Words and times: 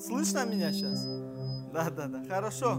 Слышно 0.00 0.44
меня 0.44 0.72
сейчас? 0.72 1.04
Да, 1.72 1.90
да, 1.90 2.06
да, 2.06 2.24
хорошо. 2.28 2.78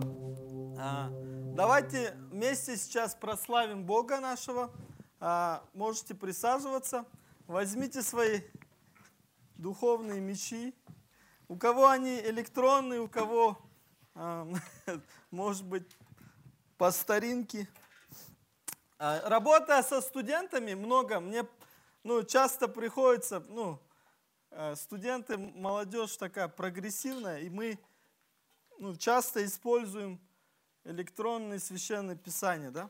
А, 0.78 1.10
давайте 1.54 2.14
вместе 2.32 2.78
сейчас 2.78 3.14
прославим 3.14 3.86
Бога 3.86 4.22
нашего. 4.22 4.72
А, 5.20 5.64
можете 5.74 6.16
присаживаться. 6.16 7.06
Возьмите 7.46 8.02
свои 8.02 8.40
духовные 9.58 10.22
мечи. 10.22 10.74
У 11.50 11.58
кого 11.58 11.90
они 11.90 12.22
электронные, 12.22 13.02
у 13.02 13.10
кого, 13.10 13.58
а, 14.16 14.48
может 15.32 15.66
быть, 15.66 15.98
по 16.78 16.90
старинке. 16.90 17.68
А, 18.98 19.28
работая 19.28 19.84
со 19.84 20.00
студентами 20.00 20.74
много, 20.74 21.20
мне 21.20 21.46
ну, 22.04 22.24
часто 22.24 22.70
приходится, 22.70 23.44
ну, 23.50 23.78
студенты, 24.76 25.38
молодежь 25.38 26.18
такая 26.18 26.48
прогрессивная, 26.48 27.40
и 27.40 27.50
мы 27.50 27.80
ну, 28.80 28.96
часто 28.96 29.46
используем 29.46 30.20
электронные 30.84 31.60
священные 31.60 32.18
писания, 32.18 32.72
да? 32.72 32.90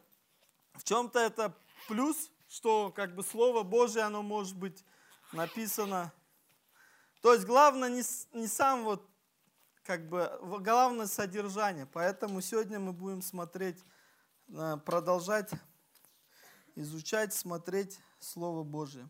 В 0.73 0.83
чем-то 0.83 1.19
это 1.19 1.55
плюс, 1.88 2.31
что 2.47 2.91
как 2.91 3.16
бы 3.16 3.23
Слово 3.23 3.63
Божье, 3.63 4.03
оно 4.03 4.21
может 4.21 4.55
быть 4.55 4.85
написано. 5.33 6.13
То 7.21 7.33
есть 7.33 7.45
главное 7.45 7.89
не, 7.89 8.03
не 8.33 8.47
сам 8.47 8.83
вот, 8.83 9.05
как 9.83 10.07
бы, 10.07 10.31
главное 10.61 11.07
содержание. 11.07 11.85
Поэтому 11.85 12.41
сегодня 12.41 12.80
мы 12.80 12.94
будем 12.94 13.21
смотреть, 13.21 13.83
э, 14.49 14.77
продолжать 14.85 15.52
изучать, 16.75 17.33
смотреть 17.33 17.99
Слово 18.19 18.63
Божье. 18.63 19.09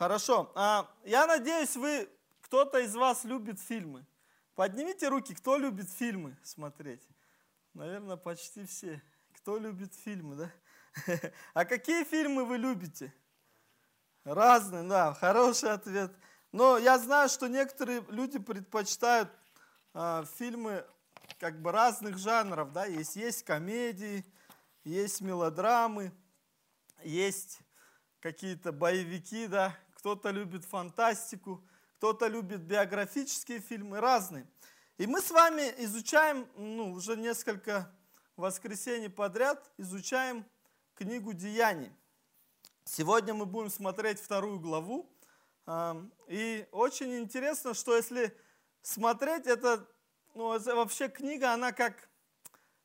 Хорошо. 0.00 0.50
А, 0.54 0.90
я 1.04 1.26
надеюсь, 1.26 1.76
вы, 1.76 2.08
кто-то 2.40 2.78
из 2.78 2.94
вас 2.94 3.24
любит 3.24 3.60
фильмы. 3.60 4.06
Поднимите 4.54 5.08
руки, 5.08 5.34
кто 5.34 5.58
любит 5.58 5.90
фильмы 5.90 6.38
смотреть. 6.42 7.06
Наверное, 7.74 8.16
почти 8.16 8.64
все. 8.64 9.02
Кто 9.36 9.58
любит 9.58 9.94
фильмы, 9.94 10.36
да? 10.36 10.50
А 11.52 11.66
какие 11.66 12.04
фильмы 12.04 12.46
вы 12.46 12.56
любите? 12.56 13.12
Разные, 14.24 14.88
да, 14.88 15.12
хороший 15.12 15.70
ответ. 15.70 16.16
Но 16.50 16.78
я 16.78 16.98
знаю, 16.98 17.28
что 17.28 17.46
некоторые 17.46 18.02
люди 18.08 18.38
предпочитают 18.38 19.28
а, 19.92 20.24
фильмы 20.38 20.82
как 21.38 21.60
бы 21.60 21.72
разных 21.72 22.16
жанров, 22.16 22.72
да, 22.72 22.86
есть, 22.86 23.16
есть 23.16 23.42
комедии, 23.42 24.24
есть 24.82 25.20
мелодрамы, 25.20 26.10
есть 27.04 27.60
какие-то 28.20 28.72
боевики, 28.72 29.46
да, 29.46 29.76
кто-то 30.00 30.30
любит 30.30 30.64
фантастику, 30.64 31.62
кто-то 31.98 32.26
любит 32.26 32.62
биографические 32.62 33.60
фильмы, 33.60 34.00
разные. 34.00 34.46
И 34.96 35.06
мы 35.06 35.20
с 35.20 35.30
вами 35.30 35.74
изучаем, 35.76 36.48
ну, 36.56 36.92
уже 36.92 37.18
несколько 37.18 37.94
воскресений 38.34 39.10
подряд, 39.10 39.70
изучаем 39.76 40.46
книгу 40.94 41.34
Деяний. 41.34 41.92
Сегодня 42.84 43.34
мы 43.34 43.44
будем 43.44 43.68
смотреть 43.68 44.18
вторую 44.18 44.58
главу. 44.58 45.06
И 46.28 46.66
очень 46.72 47.18
интересно, 47.18 47.74
что 47.74 47.94
если 47.94 48.34
смотреть, 48.80 49.46
это 49.46 49.86
ну, 50.34 50.58
вообще 50.58 51.10
книга, 51.10 51.52
она 51.52 51.72
как, 51.72 52.08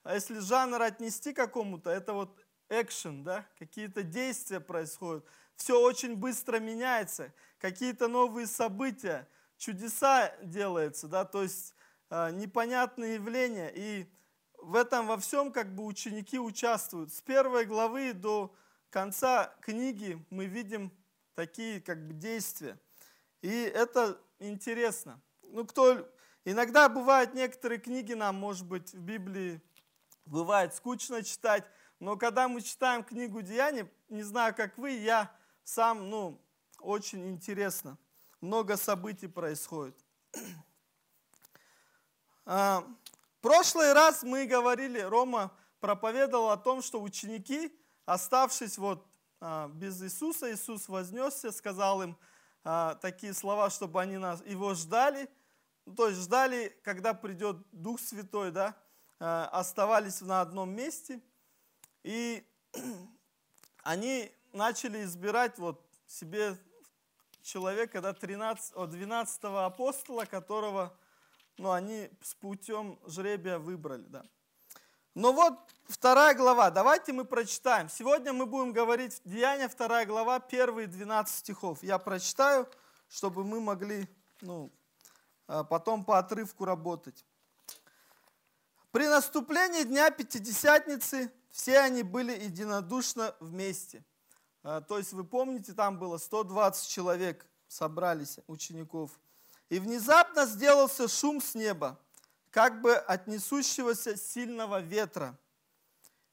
а 0.04 0.16
если 0.16 0.40
жанр 0.40 0.82
отнести 0.82 1.32
какому-то, 1.32 1.90
это 1.90 2.12
вот 2.12 2.46
экшен, 2.68 3.24
да, 3.24 3.48
какие-то 3.58 4.04
действия 4.04 4.60
происходят, 4.60 5.26
все 5.58 5.80
очень 5.80 6.16
быстро 6.16 6.60
меняется, 6.60 7.34
какие-то 7.60 8.08
новые 8.08 8.48
события, 8.48 9.28
чудеса 9.58 10.32
делаются, 10.44 11.08
да, 11.08 11.26
то 11.26 11.44
есть 11.44 11.74
э, 12.10 12.32
непонятные 12.32 13.16
явления, 13.16 13.72
и 13.74 14.10
в 14.58 14.76
этом 14.76 15.08
во 15.08 15.18
всем 15.18 15.52
как 15.52 15.74
бы 15.76 15.86
ученики 15.86 16.40
участвуют. 16.40 17.14
С 17.14 17.22
первой 17.22 17.66
главы 17.66 18.14
до 18.14 18.54
конца 18.90 19.54
книги 19.62 20.24
мы 20.30 20.46
видим 20.46 20.92
такие 21.36 21.82
как 21.82 22.08
бы 22.08 22.14
действия. 22.14 22.80
И 23.42 23.62
это 23.62 24.20
интересно. 24.40 25.22
Ну, 25.44 25.66
кто, 25.66 26.10
иногда 26.46 26.90
бывают 26.90 27.34
некоторые 27.34 27.80
книги 27.80 28.14
нам, 28.14 28.36
может 28.36 28.66
быть, 28.66 28.94
в 28.94 29.00
Библии 29.00 29.62
бывает 30.26 30.74
скучно 30.74 31.24
читать, 31.24 31.64
но 32.00 32.18
когда 32.18 32.48
мы 32.48 32.62
читаем 32.62 33.04
книгу 33.04 33.42
Деяний, 33.42 33.90
не 34.10 34.24
знаю, 34.24 34.56
как 34.56 34.78
вы, 34.78 34.92
я 34.92 35.32
сам, 35.66 36.10
ну, 36.10 36.42
очень 36.80 37.28
интересно. 37.30 37.98
Много 38.40 38.78
событий 38.78 39.28
происходит. 39.28 39.96
А, 42.48 42.82
в 43.40 43.42
прошлый 43.42 43.94
раз 43.94 44.22
мы 44.22 44.46
говорили, 44.46 45.00
Рома 45.00 45.52
проповедовал 45.80 46.52
о 46.52 46.58
том, 46.58 46.84
что 46.84 47.02
ученики, 47.02 47.76
оставшись 48.06 48.78
вот 48.78 49.04
а, 49.42 49.68
без 49.70 50.00
Иисуса, 50.04 50.54
Иисус 50.54 50.88
вознесся, 50.88 51.52
сказал 51.52 52.04
им 52.04 52.16
а, 52.64 52.94
такие 53.02 53.34
слова, 53.34 53.72
чтобы 53.72 54.00
они 54.00 54.18
нас, 54.18 54.44
его 54.46 54.76
ждали, 54.76 55.28
то 55.98 56.08
есть 56.08 56.22
ждали, 56.22 56.78
когда 56.84 57.16
придет 57.16 57.58
Дух 57.72 58.00
Святой, 58.00 58.52
да, 58.52 58.76
оставались 59.18 60.22
на 60.22 60.42
одном 60.42 60.70
месте– 60.70 61.20
и 62.06 62.46
они 63.84 64.32
начали 64.56 65.04
избирать 65.04 65.60
вот 65.60 65.86
себе 66.08 66.58
человека, 67.42 68.02
да, 68.02 68.14
13, 68.14 68.74
12 68.90 69.40
апостола, 69.44 70.26
которого 70.26 70.98
ну, 71.58 71.72
они 71.72 72.10
с 72.22 72.34
путем 72.34 73.00
жребия 73.06 73.60
выбрали. 73.60 74.04
Да. 74.08 74.26
Но 75.14 75.32
вот 75.32 75.54
вторая 75.88 76.34
глава, 76.34 76.72
давайте 76.72 77.14
мы 77.14 77.26
прочитаем. 77.26 77.90
Сегодня 77.90 78.34
мы 78.34 78.46
будем 78.46 78.74
говорить 78.74 79.22
Деяния, 79.26 79.68
вторая 79.68 80.06
глава, 80.06 80.40
первые 80.40 80.88
12 80.88 81.36
стихов. 81.36 81.84
Я 81.84 82.00
прочитаю, 82.00 82.68
чтобы 83.08 83.44
мы 83.44 83.60
могли 83.60 84.08
ну, 84.42 84.72
а, 85.48 85.64
потом 85.64 86.04
по 86.04 86.18
отрывку 86.18 86.66
работать. 86.66 87.26
При 88.92 89.08
наступлении 89.08 89.84
Дня 89.84 90.10
Пятидесятницы 90.10 91.32
все 91.52 91.80
они 91.80 92.04
были 92.04 92.32
единодушно 92.32 93.36
вместе. 93.40 94.04
А, 94.68 94.82
то 94.82 94.98
есть 94.98 95.14
вы 95.14 95.24
помните, 95.24 95.74
там 95.74 96.00
было 96.00 96.18
120 96.18 96.90
человек 96.90 97.46
собрались, 97.68 98.40
учеников. 98.48 99.12
И 99.70 99.78
внезапно 99.78 100.48
сделался 100.48 101.08
шум 101.08 101.40
с 101.40 101.54
неба, 101.54 102.00
как 102.50 102.82
бы 102.82 102.96
от 102.96 103.28
несущегося 103.28 104.18
сильного 104.18 104.82
ветра. 104.82 105.38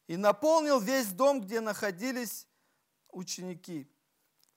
И 0.07 0.17
наполнил 0.17 0.81
весь 0.81 1.09
дом, 1.09 1.43
где 1.43 1.61
находились 1.61 2.47
ученики. 3.11 3.87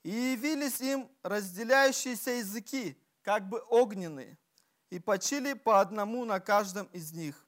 И 0.03 0.09
явились 0.09 0.80
им 0.80 1.12
разделяющиеся 1.22 2.31
языки, 2.31 2.97
как 3.24 3.50
бы 3.50 3.62
огненные, 3.68 4.38
и 4.90 5.00
почили 5.00 5.52
по 5.52 5.81
одному 5.81 6.24
на 6.24 6.40
каждом 6.40 6.86
из 6.94 7.12
них. 7.12 7.46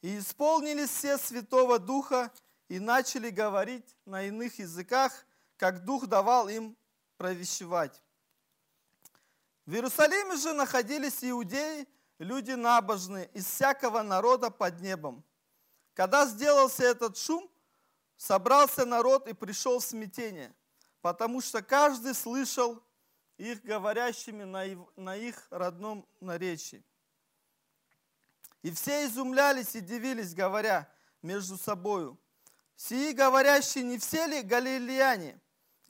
И 0.00 0.20
исполнились 0.20 0.88
все 0.88 1.18
Святого 1.18 1.78
Духа 1.78 2.32
и 2.68 2.78
начали 2.78 3.30
говорить 3.30 3.96
на 4.04 4.22
иных 4.22 4.58
языках, 4.58 5.26
как 5.56 5.84
Дух 5.84 6.06
давал 6.06 6.48
им 6.48 6.76
провещевать. 7.16 8.02
В 9.66 9.72
Иерусалиме 9.74 10.36
же 10.36 10.52
находились 10.52 11.22
иудеи, 11.22 11.86
люди 12.18 12.52
набожные, 12.52 13.28
из 13.34 13.46
всякого 13.46 14.02
народа 14.02 14.50
под 14.50 14.80
небом. 14.80 15.24
Когда 15.94 16.26
сделался 16.26 16.84
этот 16.84 17.16
шум, 17.16 17.50
собрался 18.16 18.84
народ 18.84 19.28
и 19.28 19.32
пришел 19.32 19.78
в 19.78 19.84
смятение, 19.84 20.54
потому 21.00 21.40
что 21.40 21.62
каждый 21.62 22.14
слышал 22.14 22.82
их 23.36 23.62
говорящими 23.62 24.44
на 24.96 25.16
их 25.16 25.46
родном 25.50 26.06
наречии. 26.20 26.84
И 28.62 28.70
все 28.72 29.06
изумлялись 29.06 29.74
и 29.76 29.80
дивились, 29.80 30.34
говоря 30.34 30.90
между 31.22 31.56
собою, 31.56 32.18
«Сии 32.78 33.12
говорящие 33.12 33.82
не 33.82 33.98
все 33.98 34.24
ли 34.26 34.40
галилеяне? 34.40 35.40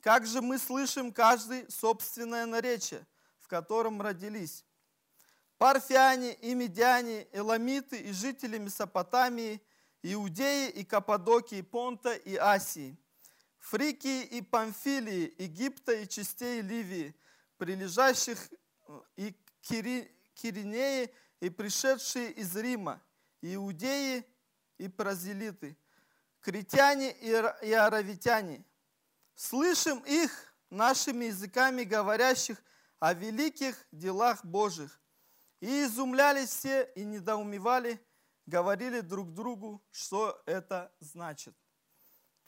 Как 0.01 0.25
же 0.25 0.41
мы 0.41 0.57
слышим 0.57 1.13
каждый 1.13 1.69
собственное 1.69 2.47
наречие, 2.47 3.05
в 3.39 3.47
котором 3.47 4.01
родились?» 4.01 4.65
Парфяне 5.59 6.33
и 6.33 6.55
медяне, 6.55 7.27
эламиты 7.31 7.99
и 7.99 8.11
жители 8.11 8.57
Месопотамии, 8.57 9.61
Иудеи 10.01 10.69
и 10.69 10.83
Каппадокии, 10.83 11.61
Понта 11.61 12.13
и 12.13 12.35
Асии, 12.35 12.97
Фрикии 13.59 14.23
и 14.23 14.41
Памфилии, 14.41 15.35
Египта 15.37 15.91
и 15.91 16.07
частей 16.07 16.61
Ливии, 16.61 17.13
прилежащих 17.57 18.39
э, 18.87 19.01
и 19.15 19.35
Киринеи 20.33 21.13
и 21.39 21.49
пришедшие 21.49 22.31
из 22.31 22.55
Рима, 22.55 22.99
иудеи 23.41 24.25
и 24.79 24.87
празелиты, 24.87 25.77
критяне 26.41 27.11
и 27.11 27.73
аравитяне. 27.73 28.63
Слышим 29.35 29.99
их 29.99 30.31
нашими 30.69 31.25
языками 31.25 31.83
говорящих 31.83 32.61
о 32.99 33.13
великих 33.13 33.75
делах 33.91 34.43
Божьих. 34.43 34.99
И 35.61 35.83
изумлялись 35.83 36.49
все 36.49 36.83
и 36.95 37.03
недоумевали, 37.03 37.99
говорили 38.45 39.01
друг 39.01 39.33
другу, 39.33 39.81
что 39.91 40.41
это 40.45 40.91
значит. 40.99 41.53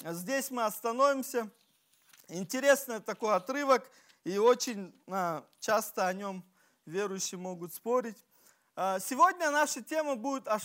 Здесь 0.04 0.50
мы 0.50 0.66
остановимся. 0.66 1.50
Интересный 2.28 3.02
такой 3.02 3.36
отрывок, 3.36 3.90
и 4.24 4.38
очень 4.38 4.96
а, 5.08 5.46
часто 5.60 6.08
о 6.08 6.14
нем 6.14 6.46
верующие 6.86 7.38
могут 7.38 7.74
спорить. 7.74 8.18
А, 8.76 9.00
сегодня 9.00 9.52
наша 9.52 9.82
тема 9.82 10.16
будет 10.16 10.48
о 10.48 10.60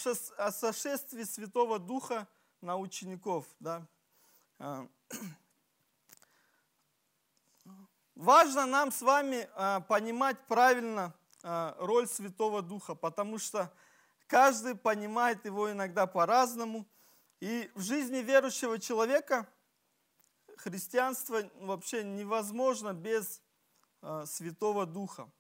сошествии 0.52 1.24
Святого 1.24 1.78
Духа 1.78 2.28
на 2.60 2.76
учеников. 2.76 3.46
Да? 3.60 3.86
А, 4.58 4.86
важно 8.14 8.66
нам 8.66 8.92
с 8.92 9.02
вами 9.02 9.48
понимать 9.88 10.38
правильно 10.46 11.14
роль 11.42 12.08
Святого 12.08 12.62
Духа, 12.62 12.94
потому 12.94 13.38
что 13.38 13.72
каждый 14.26 14.74
понимает 14.74 15.44
его 15.44 15.70
иногда 15.70 16.06
по-разному. 16.06 16.86
И 17.40 17.70
в 17.74 17.82
жизни 17.82 18.18
верующего 18.18 18.78
человека 18.78 19.46
христианство 20.56 21.42
вообще 21.60 22.02
невозможно 22.02 22.92
без 22.94 23.42
Святого 24.24 24.86
Духа. 24.86 25.30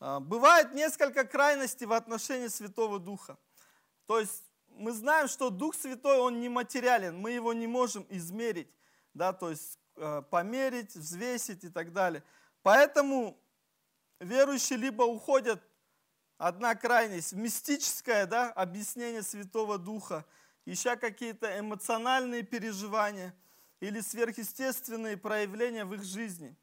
А, 0.00 0.20
бывает 0.20 0.74
несколько 0.74 1.24
крайностей 1.24 1.86
в 1.86 1.92
отношении 1.92 2.48
Святого 2.48 2.98
Духа. 2.98 3.38
То 4.06 4.20
есть 4.20 4.44
мы 4.76 4.92
знаем, 4.92 5.28
что 5.28 5.50
Дух 5.50 5.74
Святой, 5.74 6.18
Он 6.18 6.40
не 6.40 6.48
материален, 6.48 7.18
мы 7.18 7.32
его 7.32 7.52
не 7.52 7.66
можем 7.66 8.06
измерить, 8.10 8.68
да, 9.14 9.32
то 9.32 9.50
есть 9.50 9.78
а, 9.96 10.22
померить, 10.22 10.94
взвесить 10.94 11.64
и 11.64 11.68
так 11.68 11.92
далее. 11.92 12.22
Поэтому 12.62 13.38
верующие 14.20 14.78
либо 14.78 15.02
уходят, 15.02 15.62
одна 16.38 16.74
крайность, 16.74 17.32
мистическое 17.32 18.26
да, 18.26 18.50
объяснение 18.52 19.22
Святого 19.22 19.78
Духа, 19.78 20.24
ища 20.66 20.96
какие-то 20.96 21.58
эмоциональные 21.58 22.42
переживания 22.42 23.34
или 23.80 24.00
сверхъестественные 24.00 25.16
проявления 25.16 25.84
в 25.84 25.94
их 25.94 26.02
жизни. 26.02 26.56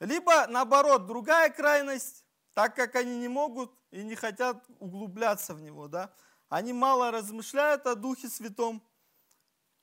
Либо 0.00 0.46
наоборот, 0.46 1.06
другая 1.06 1.50
крайность, 1.50 2.24
так 2.52 2.76
как 2.76 2.94
они 2.94 3.18
не 3.18 3.28
могут 3.28 3.72
и 3.90 4.02
не 4.02 4.14
хотят 4.14 4.62
углубляться 4.78 5.54
в 5.54 5.60
него, 5.60 5.88
да, 5.88 6.12
они 6.48 6.72
мало 6.72 7.10
размышляют 7.10 7.86
о 7.86 7.94
Духе 7.94 8.28
Святом 8.28 8.82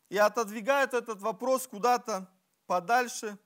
и 0.10 0.18
отодвигают 0.18 0.94
этот 0.94 1.22
вопрос 1.22 1.68
куда-то 1.68 2.30
подальше, 2.66 3.38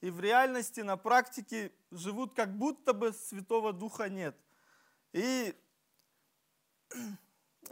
и 0.00 0.10
в 0.10 0.20
реальности, 0.20 0.80
на 0.80 0.96
практике 0.96 1.72
живут 1.90 2.34
как 2.34 2.56
будто 2.56 2.92
бы 2.92 3.12
Святого 3.12 3.72
Духа 3.72 4.08
нет. 4.08 4.36
И, 5.12 5.54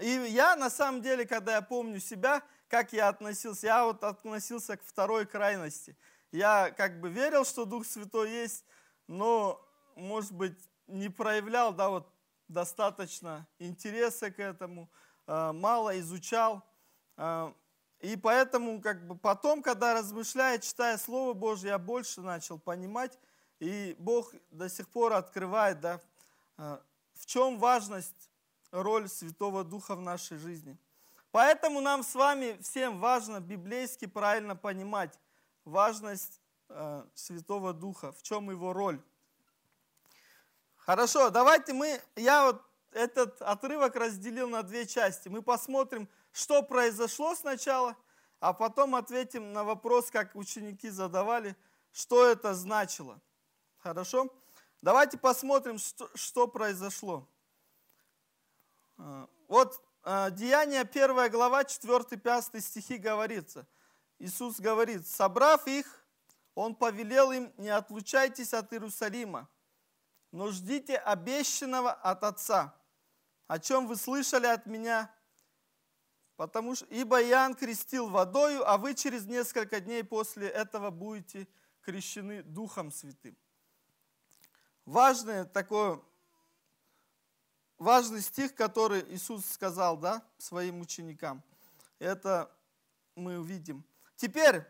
и 0.01 0.09
я 0.09 0.57
на 0.57 0.71
самом 0.71 1.03
деле, 1.03 1.27
когда 1.27 1.55
я 1.55 1.63
помню 1.63 2.01
себя, 2.01 2.43
как 2.69 2.93
я 2.93 3.09
относился, 3.09 3.67
я 3.67 3.85
вот 3.85 4.03
относился 4.03 4.77
к 4.77 4.83
второй 4.83 5.27
крайности. 5.27 5.97
Я 6.33 6.73
как 6.73 7.01
бы 7.01 7.09
верил, 7.09 7.45
что 7.45 7.65
Дух 7.65 7.87
Святой 7.87 8.31
есть, 8.31 8.65
но, 9.07 9.65
может 9.95 10.33
быть, 10.33 10.59
не 10.89 11.09
проявлял 11.09 11.73
да, 11.73 11.89
вот, 11.89 12.13
достаточно 12.49 13.47
интереса 13.59 14.31
к 14.31 14.39
этому, 14.39 14.89
а, 15.27 15.53
мало 15.53 15.99
изучал. 16.01 16.63
А, 17.17 17.53
и 18.01 18.17
поэтому 18.17 18.81
как 18.81 19.07
бы 19.07 19.17
потом, 19.17 19.63
когда 19.63 19.95
размышляя, 19.95 20.59
читая 20.59 20.99
Слово 20.99 21.33
Божье, 21.33 21.71
я 21.71 21.79
больше 21.79 22.21
начал 22.21 22.59
понимать, 22.59 23.19
и 23.59 23.97
Бог 23.99 24.33
до 24.51 24.69
сих 24.69 24.89
пор 24.89 25.15
открывает, 25.15 25.81
да, 25.81 26.01
а, 26.57 26.83
в 27.15 27.27
чем 27.27 27.59
важность, 27.59 28.31
роль 28.71 29.09
Святого 29.09 29.65
Духа 29.65 29.95
в 29.95 30.03
нашей 30.03 30.39
жизни. 30.39 30.77
Поэтому 31.31 31.81
нам 31.81 32.03
с 32.03 32.15
вами 32.15 32.59
всем 32.61 32.99
важно 32.99 33.41
библейски 33.41 34.07
правильно 34.07 34.57
понимать 34.57 35.19
важность 35.65 36.41
Святого 37.15 37.73
Духа, 37.73 38.11
в 38.13 38.23
чем 38.23 38.51
его 38.51 38.73
роль. 38.73 39.01
Хорошо, 40.87 41.31
давайте 41.31 41.73
мы, 41.73 42.01
я 42.15 42.45
вот 42.45 42.63
этот 42.93 43.43
отрывок 43.43 43.97
разделил 43.97 44.49
на 44.49 44.63
две 44.63 44.87
части. 44.87 45.29
Мы 45.29 45.43
посмотрим, 45.43 46.09
что 46.31 46.63
произошло 46.63 47.35
сначала, 47.35 47.97
а 48.39 48.53
потом 48.53 48.95
ответим 48.95 49.53
на 49.53 49.65
вопрос, 49.65 50.13
как 50.13 50.37
ученики 50.37 50.89
задавали, 50.89 51.57
что 51.93 52.25
это 52.25 52.55
значило. 52.55 53.21
Хорошо? 53.79 54.33
Давайте 54.81 55.19
посмотрим, 55.19 55.79
что, 55.79 56.09
что 56.15 56.47
произошло. 56.47 57.29
А, 58.97 59.29
вот 59.49 59.83
а, 60.05 60.31
Деяние 60.31 60.83
1 60.83 61.33
глава, 61.33 61.65
4-5 61.65 62.61
стихи 62.61 62.99
говорится. 62.99 63.67
Иисус 64.21 64.61
говорит, 64.61 65.05
собрав 65.09 65.67
их, 65.67 66.07
Он 66.55 66.77
повелел 66.77 67.33
им, 67.33 67.53
не 67.57 67.71
отлучайтесь 67.71 68.55
от 68.55 68.73
Иерусалима, 68.73 69.49
но 70.33 70.51
ждите 70.51 70.97
обещанного 70.97 71.93
от 71.93 72.25
Отца, 72.25 72.75
о 73.47 73.59
чем 73.59 73.87
вы 73.87 73.97
слышали 73.97 74.47
от 74.47 74.67
меня, 74.67 75.15
потому 76.37 76.75
что, 76.75 76.87
ибо 76.87 77.23
Иоанн 77.23 77.55
крестил 77.55 78.09
водою, 78.09 78.69
а 78.69 78.77
вы 78.77 78.95
через 78.95 79.27
несколько 79.27 79.81
дней 79.81 80.05
после 80.05 80.49
этого 80.49 80.91
будете 80.91 81.49
крещены 81.83 82.43
Духом 82.43 82.91
Святым. 82.91 83.37
Важный 84.85 85.45
такой, 85.45 86.03
важный 87.79 88.21
стих, 88.21 88.55
который 88.55 89.05
Иисус 89.15 89.47
сказал 89.47 89.97
да, 89.97 90.23
своим 90.39 90.81
ученикам. 90.81 91.43
Это 91.99 92.51
мы 93.15 93.39
увидим. 93.39 93.85
Теперь, 94.17 94.65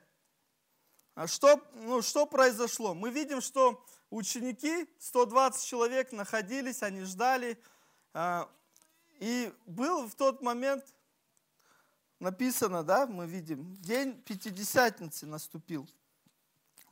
что, 1.26 1.60
ну, 1.74 2.02
что 2.02 2.26
произошло? 2.26 2.94
Мы 2.94 3.10
видим, 3.10 3.40
что 3.40 3.84
ученики, 4.10 4.88
120 4.98 5.64
человек 5.64 6.12
находились, 6.12 6.82
они 6.82 7.02
ждали. 7.02 7.60
А, 8.12 8.50
и 9.18 9.52
был 9.66 10.06
в 10.06 10.14
тот 10.14 10.42
момент, 10.42 10.84
написано, 12.18 12.82
да, 12.82 13.06
мы 13.06 13.26
видим, 13.26 13.74
день 13.76 14.20
Пятидесятницы 14.22 15.26
наступил. 15.26 15.88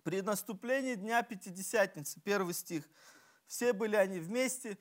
При 0.03 0.21
наступлении 0.21 0.97
Дня 0.97 1.23
Пятидесятницы, 1.23 2.21
первый 2.21 2.55
стих, 2.55 2.85
все 3.47 3.73
были 3.73 3.97
они 3.97 4.21
вместе. 4.21 4.77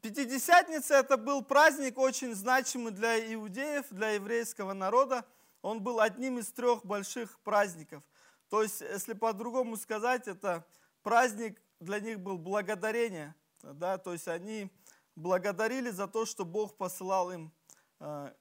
Пятидесятница 0.00 0.94
это 0.94 1.16
был 1.16 1.42
праздник 1.42 1.98
очень 1.98 2.34
значимый 2.34 2.92
для 2.92 3.34
иудеев, 3.34 3.86
для 3.90 4.10
еврейского 4.10 4.72
народа. 4.72 5.24
Он 5.62 5.82
был 5.82 6.00
одним 6.00 6.38
из 6.38 6.52
трех 6.52 6.84
больших 6.84 7.40
праздников. 7.40 8.02
То 8.48 8.62
есть, 8.62 8.80
если 8.80 9.14
по-другому 9.14 9.76
сказать, 9.76 10.28
это 10.28 10.64
праздник 11.04 11.62
для 11.78 12.00
них 12.00 12.18
был 12.18 12.38
благодарение, 12.38 13.36
да, 13.62 13.98
то 13.98 14.12
есть 14.12 14.26
они 14.26 14.70
благодарили 15.14 15.90
за 15.90 16.08
то, 16.08 16.26
что 16.26 16.44
Бог 16.44 16.76
посылал 16.76 17.30
им 17.30 17.52
э, 18.00 18.32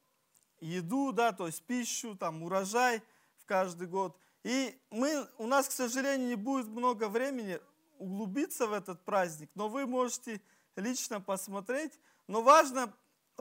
еду, 0.59 1.11
да, 1.11 1.31
то 1.33 1.45
есть 1.45 1.63
пищу, 1.63 2.15
там, 2.15 2.41
урожай 2.41 3.03
в 3.37 3.45
каждый 3.45 3.87
год. 3.87 4.17
И 4.43 4.75
мы, 4.89 5.27
у 5.37 5.45
нас, 5.45 5.67
к 5.67 5.71
сожалению, 5.71 6.27
не 6.27 6.35
будет 6.35 6.67
много 6.67 7.07
времени 7.07 7.59
углубиться 7.99 8.65
в 8.65 8.73
этот 8.73 9.03
праздник, 9.05 9.51
но 9.55 9.69
вы 9.69 9.85
можете 9.85 10.41
лично 10.75 11.21
посмотреть. 11.21 11.99
Но 12.27 12.41
важно 12.41 12.93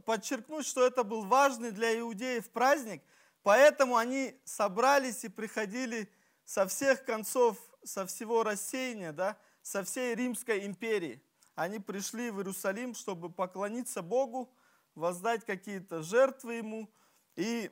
подчеркнуть, 0.04 0.66
что 0.66 0.84
это 0.84 1.04
был 1.04 1.22
важный 1.24 1.70
для 1.70 1.98
иудеев 1.98 2.50
праздник, 2.50 3.02
поэтому 3.42 3.96
они 3.96 4.38
собрались 4.44 5.24
и 5.24 5.28
приходили 5.28 6.10
со 6.44 6.66
всех 6.66 7.04
концов 7.04 7.56
со 7.84 8.06
всего 8.06 8.42
рассеяния, 8.42 9.12
да, 9.12 9.36
со 9.62 9.84
всей 9.84 10.14
Римской 10.14 10.66
империи. 10.66 11.22
Они 11.54 11.78
пришли 11.78 12.30
в 12.30 12.38
Иерусалим, 12.38 12.94
чтобы 12.94 13.30
поклониться 13.30 14.02
Богу, 14.02 14.52
воздать 14.94 15.44
какие-то 15.44 16.02
жертвы 16.02 16.54
Ему. 16.54 16.90
И 17.36 17.70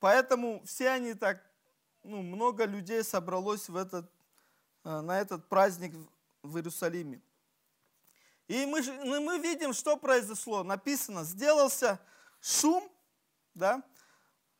поэтому 0.00 0.62
все 0.64 0.90
они 0.90 1.14
так, 1.14 1.42
ну, 2.02 2.22
много 2.22 2.64
людей 2.64 3.04
собралось 3.04 3.68
в 3.68 3.76
этот, 3.76 4.10
э, 4.84 5.00
на 5.00 5.20
этот 5.20 5.48
праздник 5.48 5.94
в 6.42 6.56
Иерусалиме. 6.56 7.20
И 8.48 8.64
мы, 8.64 8.80
ну, 8.82 9.20
мы 9.20 9.38
видим, 9.38 9.74
что 9.74 9.96
произошло. 9.96 10.64
Написано, 10.64 11.24
сделался 11.24 12.00
шум 12.40 12.90
да, 13.54 13.82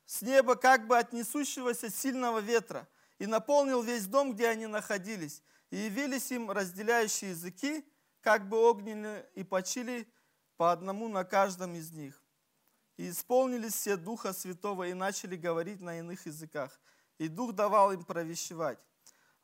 с 0.04 0.20
неба 0.20 0.56
как 0.56 0.86
бы 0.86 0.98
от 0.98 1.12
несущегося 1.12 1.90
сильного 1.90 2.40
ветра– 2.40 2.86
и 3.18 3.26
наполнил 3.26 3.82
весь 3.82 4.06
дом, 4.06 4.32
где 4.32 4.48
они 4.48 4.66
находились. 4.66 5.42
И 5.70 5.76
явились 5.76 6.30
им 6.30 6.50
разделяющие 6.50 7.30
языки, 7.30 7.84
как 8.20 8.48
бы 8.48 8.58
огненные, 8.58 9.28
и 9.34 9.44
почили 9.44 10.10
по 10.56 10.72
одному 10.72 11.08
на 11.08 11.24
каждом 11.24 11.74
из 11.74 11.90
них. 11.92 12.22
И 12.96 13.10
исполнились 13.10 13.74
все 13.74 13.96
Духа 13.96 14.32
Святого 14.32 14.88
и 14.88 14.94
начали 14.94 15.36
говорить 15.36 15.80
на 15.80 15.98
иных 15.98 16.26
языках. 16.26 16.80
И 17.18 17.28
Дух 17.28 17.52
давал 17.52 17.92
им 17.92 18.04
провещевать. 18.04 18.84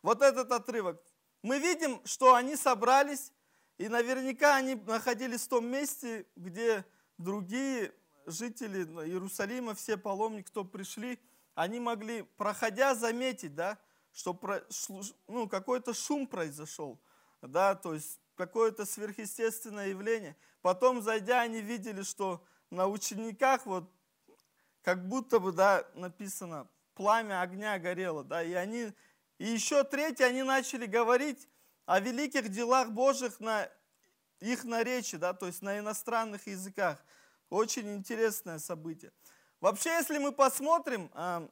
Вот 0.02 0.22
этот 0.22 0.50
отрывок. 0.50 1.00
Мы 1.42 1.58
видим, 1.58 2.00
что 2.04 2.34
они 2.34 2.56
собрались, 2.56 3.32
И 3.76 3.88
наверняка 3.88 4.54
они 4.54 4.76
находились 4.76 5.42
в 5.42 5.48
том 5.48 5.66
месте, 5.66 6.26
где 6.36 6.84
другие 7.18 7.92
жители 8.24 8.84
Иерусалима, 8.84 9.74
все 9.74 9.96
паломники, 9.96 10.46
кто 10.46 10.64
пришли, 10.64 11.18
они 11.54 11.80
могли, 11.80 12.22
проходя, 12.22 12.94
заметить, 12.94 13.54
да, 13.54 13.78
что 14.12 14.38
ну, 15.28 15.48
какой-то 15.48 15.94
шум 15.94 16.26
произошел, 16.26 17.00
да, 17.42 17.74
то 17.74 17.94
есть 17.94 18.20
какое-то 18.36 18.84
сверхъестественное 18.84 19.88
явление. 19.88 20.36
Потом, 20.62 21.02
зайдя, 21.02 21.42
они 21.42 21.60
видели, 21.60 22.02
что 22.02 22.44
на 22.70 22.88
учениках 22.88 23.66
вот 23.66 23.90
как 24.82 25.06
будто 25.08 25.38
бы, 25.38 25.52
да, 25.52 25.86
написано, 25.94 26.68
пламя 26.94 27.42
огня 27.42 27.78
горело, 27.78 28.24
да, 28.24 28.42
и 28.42 28.52
они, 28.52 28.92
и 29.38 29.46
еще 29.46 29.84
третье, 29.84 30.26
они 30.26 30.42
начали 30.42 30.86
говорить 30.86 31.48
о 31.86 32.00
великих 32.00 32.48
делах 32.48 32.90
Божьих 32.90 33.40
на 33.40 33.68
их 34.40 34.64
наречии, 34.64 35.16
да, 35.16 35.32
то 35.32 35.46
есть 35.46 35.62
на 35.62 35.78
иностранных 35.78 36.46
языках. 36.46 37.02
Очень 37.50 37.94
интересное 37.94 38.58
событие. 38.58 39.12
Вообще, 39.64 39.92
если 39.92 40.18
мы 40.18 40.30
посмотрим, 40.30 41.10
а, 41.14 41.48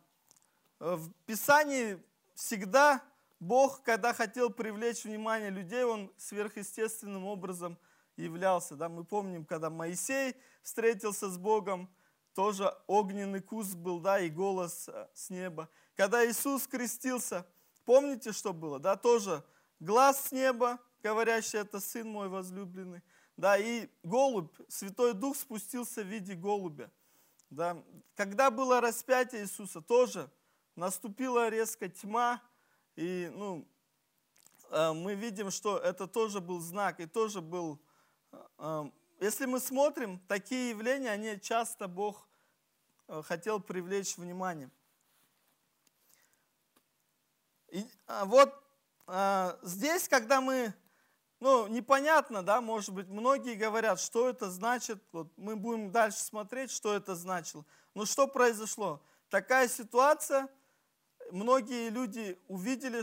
в 0.79 1.11
Писании 1.25 1.99
всегда 2.35 3.03
Бог, 3.41 3.83
когда 3.85 4.13
хотел 4.13 4.51
привлечь 4.51 5.05
внимание 5.05 5.49
людей, 5.49 5.83
Он 5.85 6.13
сверхъестественным 6.19 7.25
образом 7.25 7.79
являлся. 8.19 8.77
Да? 8.77 8.91
Мы 8.91 9.05
помним, 9.05 9.47
когда 9.47 9.71
Моисей 9.71 10.37
встретился 10.63 11.31
с 11.31 11.39
Богом, 11.39 11.89
тоже 12.35 12.77
огненный 12.87 13.41
куст 13.41 13.77
был, 13.77 13.99
да, 13.99 14.21
и 14.21 14.29
голос 14.29 14.91
э, 14.91 15.09
с 15.15 15.31
неба. 15.31 15.71
Когда 15.97 16.23
Иисус 16.31 16.67
крестился, 16.67 17.47
помните, 17.87 18.33
что 18.33 18.53
было? 18.53 18.79
Да, 18.79 18.97
тоже 18.97 19.43
глаз 19.81 20.27
с 20.27 20.33
неба, 20.33 20.79
говорящий, 21.03 21.61
это 21.61 21.81
Сын 21.81 22.11
мой 22.11 22.29
возлюбленный. 22.29 23.01
Да, 23.39 23.57
и 23.57 23.89
голубь, 24.03 24.55
Святой 24.69 25.15
Дух 25.15 25.35
спустился 25.35 26.03
в 26.03 26.09
виде 26.09 26.35
голубя. 26.35 26.91
Да. 27.53 27.77
Когда 28.15 28.51
было 28.51 28.81
распятие 28.81 29.43
Иисуса, 29.43 29.83
тоже 29.83 30.31
наступила 30.75 31.51
резко 31.51 31.87
тьма, 31.87 32.41
и 32.97 33.31
ну, 33.35 33.69
э, 34.71 34.93
мы 34.95 35.15
видим, 35.15 35.51
что 35.51 35.77
это 35.77 36.07
тоже 36.07 36.41
был 36.41 36.61
знак, 36.61 36.99
и 36.99 37.05
тоже 37.05 37.43
был... 37.43 37.79
Э, 38.57 38.91
если 39.21 39.45
мы 39.45 39.61
смотрим, 39.61 40.19
такие 40.29 40.71
явления, 40.71 41.11
они 41.11 41.39
часто 41.39 41.89
Бог 41.89 42.27
хотел 43.25 43.61
привлечь 43.61 44.17
внимание. 44.17 44.71
И 47.69 47.87
а, 48.07 48.25
вот 48.25 48.51
здесь, 49.63 50.09
когда 50.09 50.41
мы, 50.41 50.73
ну, 51.43 51.67
непонятно, 51.67 52.45
да, 52.45 52.61
может 52.61 52.91
быть, 52.95 53.09
многие 53.09 53.57
говорят, 53.57 53.99
что 53.99 54.29
это 54.29 54.49
значит, 54.49 55.03
вот 55.11 55.27
мы 55.37 55.57
будем 55.57 55.91
дальше 55.91 56.19
смотреть, 56.19 56.71
что 56.71 56.95
это 56.95 57.17
значило. 57.17 57.65
Но 57.95 58.07
что 58.07 58.29
произошло? 58.29 59.03
Такая 59.29 59.67
ситуация, 59.67 60.49
многие 61.33 61.89
люди 61.89 62.39
увидели, 62.47 63.03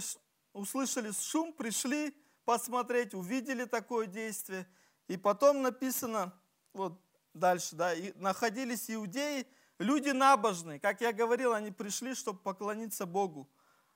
услышали 0.54 1.12
шум, 1.12 1.52
пришли 1.52 2.16
посмотреть, 2.46 3.14
увидели 3.14 3.66
такое 3.66 4.06
действие. 4.08 4.66
И 5.10 5.18
потом 5.18 5.62
написано, 5.62 6.32
вот 6.72 6.94
дальше, 7.34 7.76
да, 7.76 7.94
и 7.94 8.14
находились 8.16 8.90
иудеи, 8.90 9.48
люди 9.80 10.12
набожные. 10.12 10.80
Как 10.80 11.02
я 11.02 11.12
говорил, 11.12 11.52
они 11.52 11.72
пришли, 11.72 12.16
чтобы 12.16 12.40
поклониться 12.40 13.06
Богу, 13.06 13.50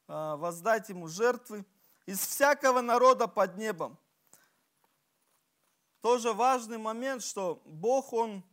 а, 0.09 0.35
воздать 0.35 0.89
Ему 0.89 1.07
жертвы 1.07 1.63
из 2.05 2.19
всякого 2.19 2.81
народа 2.81 3.29
под 3.29 3.55
небом. 3.55 3.97
Тоже 6.03 6.33
важный 6.33 6.77
момент, 6.77 7.23
что 7.23 7.61
Бог, 7.63 8.11
Он, 8.11 8.43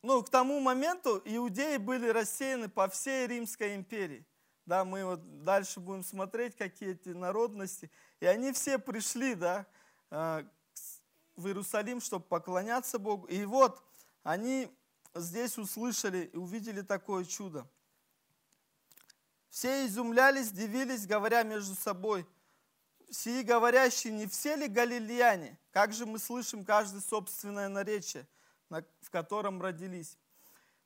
ну, 0.00 0.22
к 0.22 0.30
тому 0.30 0.60
моменту 0.60 1.20
иудеи 1.26 1.76
были 1.76 2.08
рассеяны 2.08 2.70
по 2.70 2.88
всей 2.88 3.26
Римской 3.26 3.76
империи. 3.76 4.24
Да, 4.64 4.86
мы 4.86 5.04
вот 5.04 5.44
дальше 5.44 5.78
будем 5.78 6.02
смотреть, 6.02 6.56
какие 6.56 6.92
эти 6.92 7.10
народности. 7.10 7.90
И 8.20 8.24
они 8.24 8.52
все 8.52 8.78
пришли, 8.78 9.34
да, 9.34 9.66
а, 10.08 10.46
в 11.36 11.48
Иерусалим, 11.48 12.00
чтобы 12.00 12.24
поклоняться 12.24 12.98
Богу. 12.98 13.26
И 13.26 13.44
вот 13.44 13.84
они 14.22 14.74
здесь 15.14 15.58
услышали 15.58 16.30
и 16.32 16.36
увидели 16.38 16.80
такое 16.80 17.26
чудо. 17.26 17.68
Все 19.50 19.84
изумлялись, 19.84 20.50
дивились, 20.50 21.06
говоря 21.06 21.42
между 21.42 21.74
собой, 21.74 22.26
сии 23.10 23.42
говорящие, 23.42 24.12
не 24.12 24.26
все 24.26 24.56
ли 24.56 24.68
галилеяне? 24.68 25.58
Как 25.70 25.92
же 25.92 26.06
мы 26.06 26.18
слышим 26.18 26.64
каждое 26.64 27.00
собственное 27.00 27.68
наречие, 27.68 28.26
в 28.68 29.10
котором 29.10 29.60
родились? 29.62 30.18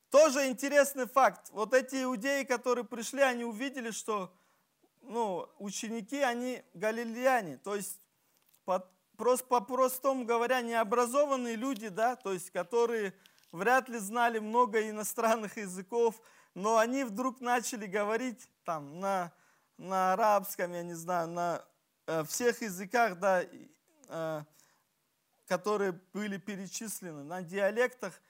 Тоже 0.09 0.47
интересный 0.47 1.07
факт. 1.07 1.49
Вот 1.51 1.73
эти 1.73 2.03
иудеи, 2.03 2.43
которые 2.43 2.83
пришли, 2.83 3.21
они 3.21 3.45
увидели, 3.45 3.91
что 3.91 4.33
ну, 5.01 5.49
ученики, 5.57 6.21
они 6.21 6.63
галилеяне. 6.73 7.57
То 7.57 7.75
есть, 7.75 7.99
по, 8.65 8.85
просто 9.17 9.47
по-простому 9.47 10.25
говоря, 10.25 10.61
необразованные 10.61 11.55
люди, 11.55 11.89
да, 11.89 12.15
то 12.15 12.33
есть, 12.33 12.51
которые 12.51 13.13
вряд 13.51 13.89
ли 13.89 13.97
знали 13.97 14.39
много 14.39 14.89
иностранных 14.89 15.57
языков, 15.57 16.21
но 16.53 16.77
они 16.77 17.03
вдруг 17.03 17.39
начали 17.39 17.85
говорить 17.85 18.49
там 18.63 18.99
на, 18.99 19.31
на 19.77 20.13
арабском, 20.13 20.73
я 20.73 20.83
не 20.83 20.93
знаю, 20.93 21.29
на 21.29 21.65
всех 22.27 22.61
языках, 22.61 23.19
да, 23.19 23.43
э, 24.07 24.43
которые 25.47 25.93
были 26.13 26.37
перечислены, 26.37 27.23
на 27.23 27.41
диалектах 27.41 28.21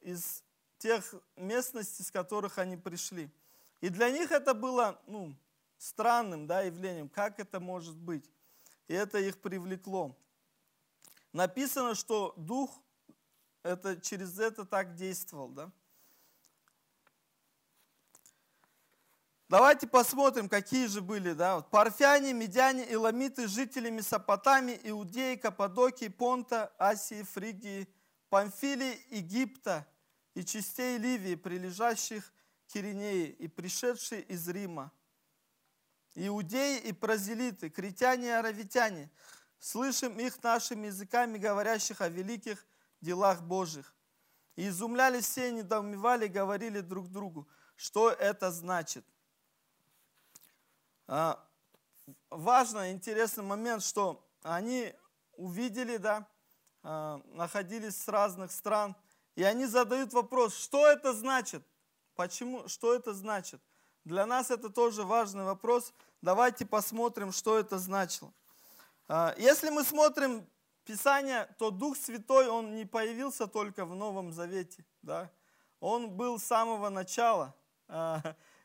из 0.00 0.42
тех 0.78 1.14
местностей, 1.36 2.02
с 2.02 2.10
которых 2.10 2.58
они 2.58 2.76
пришли. 2.76 3.30
И 3.80 3.88
для 3.88 4.10
них 4.10 4.30
это 4.30 4.54
было 4.54 5.00
ну, 5.06 5.36
странным 5.78 6.46
да, 6.46 6.62
явлением, 6.62 7.08
как 7.08 7.40
это 7.40 7.60
может 7.60 7.96
быть. 7.96 8.28
И 8.88 8.94
это 8.94 9.18
их 9.18 9.40
привлекло. 9.40 10.16
Написано, 11.32 11.94
что 11.94 12.34
Дух 12.36 12.70
это, 13.62 14.00
через 14.00 14.38
это 14.38 14.64
так 14.64 14.94
действовал. 14.94 15.48
Да? 15.48 15.72
Давайте 19.52 19.86
посмотрим, 19.86 20.48
какие 20.48 20.86
же 20.86 21.02
были. 21.02 21.34
Да? 21.34 21.56
Вот 21.56 21.68
парфяне, 21.68 22.32
медяне, 22.32 22.90
иламиты, 22.90 23.46
жители 23.46 23.90
Месопотамии, 23.90 24.80
Иудеи, 24.82 25.36
Каппадокии, 25.36 26.08
Понта, 26.08 26.72
Асии, 26.78 27.22
Фригии, 27.22 27.86
Памфилии, 28.30 28.98
Египта 29.10 29.86
и 30.32 30.42
частей 30.42 30.96
Ливии, 30.96 31.34
прилежащих 31.34 32.24
к 32.24 32.72
Киринеи 32.72 33.26
и 33.26 33.46
пришедшие 33.46 34.22
из 34.22 34.48
Рима. 34.48 34.90
Иудеи 36.14 36.78
и 36.78 36.94
празелиты, 36.94 37.68
критяне 37.68 38.28
и 38.28 38.30
аравитяне, 38.30 39.10
слышим 39.58 40.18
их 40.18 40.42
нашими 40.42 40.86
языками, 40.86 41.36
говорящих 41.36 42.00
о 42.00 42.08
великих 42.08 42.64
делах 43.02 43.42
Божьих. 43.42 43.94
И 44.56 44.68
изумлялись 44.68 45.26
все, 45.26 45.52
недоумевали, 45.52 46.26
говорили 46.26 46.80
друг 46.80 47.10
другу, 47.10 47.46
что 47.76 48.10
это 48.10 48.50
значит. 48.50 49.04
А, 51.14 51.38
важный, 52.30 52.92
интересный 52.92 53.44
момент, 53.44 53.82
что 53.82 54.26
они 54.42 54.94
увидели, 55.34 55.98
да, 55.98 56.26
а, 56.82 57.20
находились 57.34 58.00
с 58.00 58.08
разных 58.08 58.50
стран, 58.50 58.96
и 59.34 59.42
они 59.42 59.66
задают 59.66 60.14
вопрос, 60.14 60.56
что 60.56 60.86
это 60.86 61.12
значит? 61.12 61.62
Почему? 62.14 62.66
Что 62.66 62.94
это 62.94 63.12
значит? 63.12 63.60
Для 64.06 64.24
нас 64.24 64.50
это 64.50 64.70
тоже 64.70 65.02
важный 65.02 65.44
вопрос. 65.44 65.92
Давайте 66.22 66.64
посмотрим, 66.64 67.30
что 67.30 67.58
это 67.58 67.76
значило. 67.76 68.32
А, 69.06 69.34
если 69.36 69.68
мы 69.68 69.84
смотрим 69.84 70.48
Писание, 70.86 71.54
то 71.58 71.70
Дух 71.70 71.98
Святой, 71.98 72.48
Он 72.48 72.74
не 72.74 72.86
появился 72.86 73.46
только 73.46 73.84
в 73.84 73.94
Новом 73.94 74.32
Завете. 74.32 74.82
Да? 75.02 75.30
Он 75.78 76.08
был 76.08 76.38
с 76.38 76.44
самого 76.44 76.88
начала. 76.88 77.54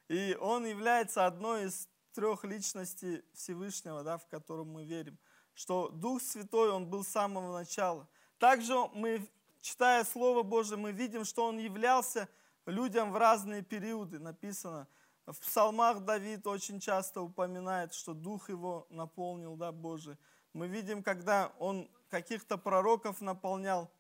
И 0.08 0.38
Он 0.39 0.66
является 0.66 1.25
одной 1.25 1.66
из 1.66 1.89
трех 2.18 2.44
личностей 2.46 3.24
Всевышнего, 3.36 4.02
да, 4.02 4.18
в 4.18 4.26
котором 4.26 4.72
мы 4.72 4.86
верим. 4.86 5.20
Что 5.54 5.90
Дух 5.90 6.20
Святой, 6.20 6.72
Он 6.72 6.88
был 6.88 7.04
с 7.04 7.10
самого 7.10 7.54
начала. 7.54 8.08
Также 8.40 8.74
мы, 8.96 9.30
читая 9.62 10.04
Слово 10.04 10.42
Божие, 10.42 10.80
мы 10.80 10.92
видим, 10.92 11.26
что 11.26 11.46
Он 11.46 11.60
являлся 11.60 12.28
людям 12.66 13.12
в 13.12 13.18
разные 13.18 13.62
периоды. 13.62 14.18
Написано, 14.18 14.88
в 15.28 15.40
псалмах 15.40 16.00
Давид 16.06 16.48
очень 16.48 16.80
часто 16.80 17.22
упоминает, 17.22 17.94
что 17.94 18.16
Дух 18.16 18.50
его 18.50 18.88
наполнил, 18.90 19.56
да, 19.56 19.72
Божий. 19.72 20.18
Мы 20.54 20.68
видим, 20.68 21.04
когда 21.04 21.54
он 21.60 21.88
каких-то 22.10 22.58
пророков 22.58 23.22
наполнял 23.22 23.92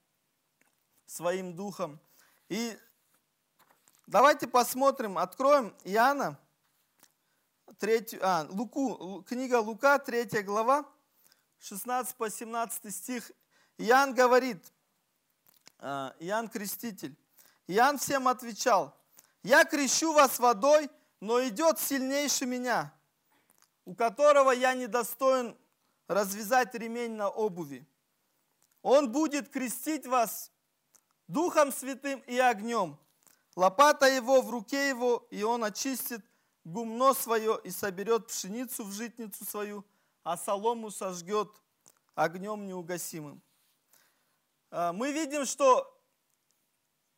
своим 1.05 1.55
духом. 1.55 1.99
И 2.49 2.75
давайте 4.07 4.47
посмотрим, 4.47 5.19
откроем 5.19 5.71
Иоанна, 5.83 6.39
3, 7.79 8.19
а, 8.21 8.47
Луку, 8.49 9.23
книга 9.27 9.59
Лука, 9.59 9.99
3 9.99 10.41
глава, 10.41 10.83
16 11.59 12.15
по 12.15 12.29
17 12.29 12.91
стих, 12.91 13.31
Иоанн 13.77 14.15
говорит, 14.15 14.73
э, 15.79 16.11
Иоанн 16.19 16.49
Креститель, 16.49 17.15
Иоанн 17.67 17.99
всем 17.99 18.27
отвечал, 18.27 18.97
«Я 19.43 19.63
крещу 19.63 20.11
вас 20.11 20.39
водой, 20.39 20.89
но 21.19 21.45
идет 21.47 21.79
сильнейший 21.79 22.47
меня, 22.47 22.91
у 23.85 23.93
которого 23.93 24.51
я 24.51 24.73
недостоин 24.73 25.55
развязать 26.07 26.73
ремень 26.73 27.13
на 27.13 27.29
обуви. 27.29 27.87
Он 28.81 29.11
будет 29.11 29.49
крестить 29.49 30.07
вас 30.07 30.51
Духом 31.27 31.71
Святым 31.71 32.21
и 32.21 32.37
огнем. 32.39 32.97
Лопата 33.55 34.07
его 34.07 34.41
в 34.41 34.49
руке 34.49 34.89
его, 34.89 35.27
и 35.29 35.43
он 35.43 35.63
очистит 35.63 36.25
гумно 36.67 37.13
свое 37.13 37.59
и 37.63 37.71
соберет 37.71 38.27
пшеницу 38.27 38.83
в 38.83 38.91
житницу 38.91 39.45
свою, 39.45 39.85
а 40.23 40.35
солому 40.35 40.91
сожгет 40.91 41.49
огнем 42.13 42.67
неугасимым. 42.67 43.41
А, 44.69 44.91
мы 44.91 45.13
видим, 45.13 45.45
что 45.45 45.97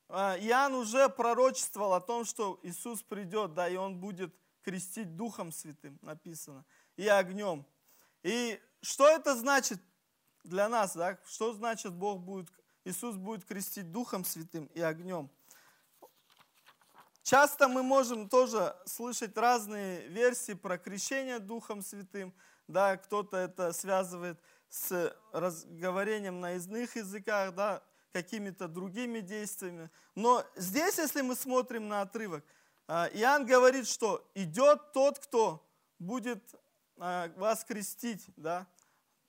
а, 0.08 0.38
Иоанн 0.38 0.76
уже 0.76 1.10
пророчествовал 1.10 1.94
о 1.94 2.02
том, 2.02 2.26
что 2.26 2.60
Иисус 2.62 3.02
придет, 3.02 3.56
да, 3.56 3.68
и 3.68 3.76
Он 3.76 4.00
будет 4.00 4.36
крестить 4.62 5.16
Духом 5.16 5.52
Святым, 5.52 5.98
написано, 6.04 6.64
и 6.96 7.08
огнем. 7.08 7.66
И 8.22 8.62
что 8.82 9.08
это 9.08 9.36
значит 9.36 9.82
для 10.44 10.70
нас, 10.70 10.96
да? 10.96 11.20
Что 11.26 11.54
значит 11.54 11.92
Бог 11.92 12.22
будет, 12.22 12.52
Иисус 12.86 13.16
будет 13.16 13.46
крестить 13.46 13.92
Духом 13.92 14.24
Святым 14.24 14.66
и 14.76 14.82
огнем? 14.82 15.32
Часто 17.30 17.68
мы 17.68 17.84
можем 17.84 18.28
тоже 18.28 18.76
слышать 18.88 19.38
разные 19.38 20.08
версии 20.08 20.54
про 20.54 20.80
крещение 20.80 21.38
Духом 21.38 21.84
Святым, 21.84 22.34
да, 22.68 22.98
кто-то 22.98 23.38
это 23.38 23.72
связывает 23.72 24.42
с 24.68 25.16
разговорением 25.32 26.40
на 26.40 26.54
иных 26.54 26.96
языках, 26.96 27.54
да, 27.54 27.84
какими-то 28.14 28.68
другими 28.68 29.20
действиями. 29.20 29.92
Но 30.16 30.44
здесь, 30.56 30.98
если 30.98 31.22
мы 31.22 31.36
смотрим 31.36 31.88
на 31.88 32.02
отрывок, 32.02 32.44
а, 32.88 33.08
Иоанн 33.14 33.46
говорит, 33.46 33.88
что 33.88 34.28
идет 34.34 34.92
тот, 34.94 35.20
кто 35.20 35.64
будет 36.00 36.44
а, 36.98 37.32
вас 37.36 37.64
крестить, 37.64 38.26
да, 38.38 38.66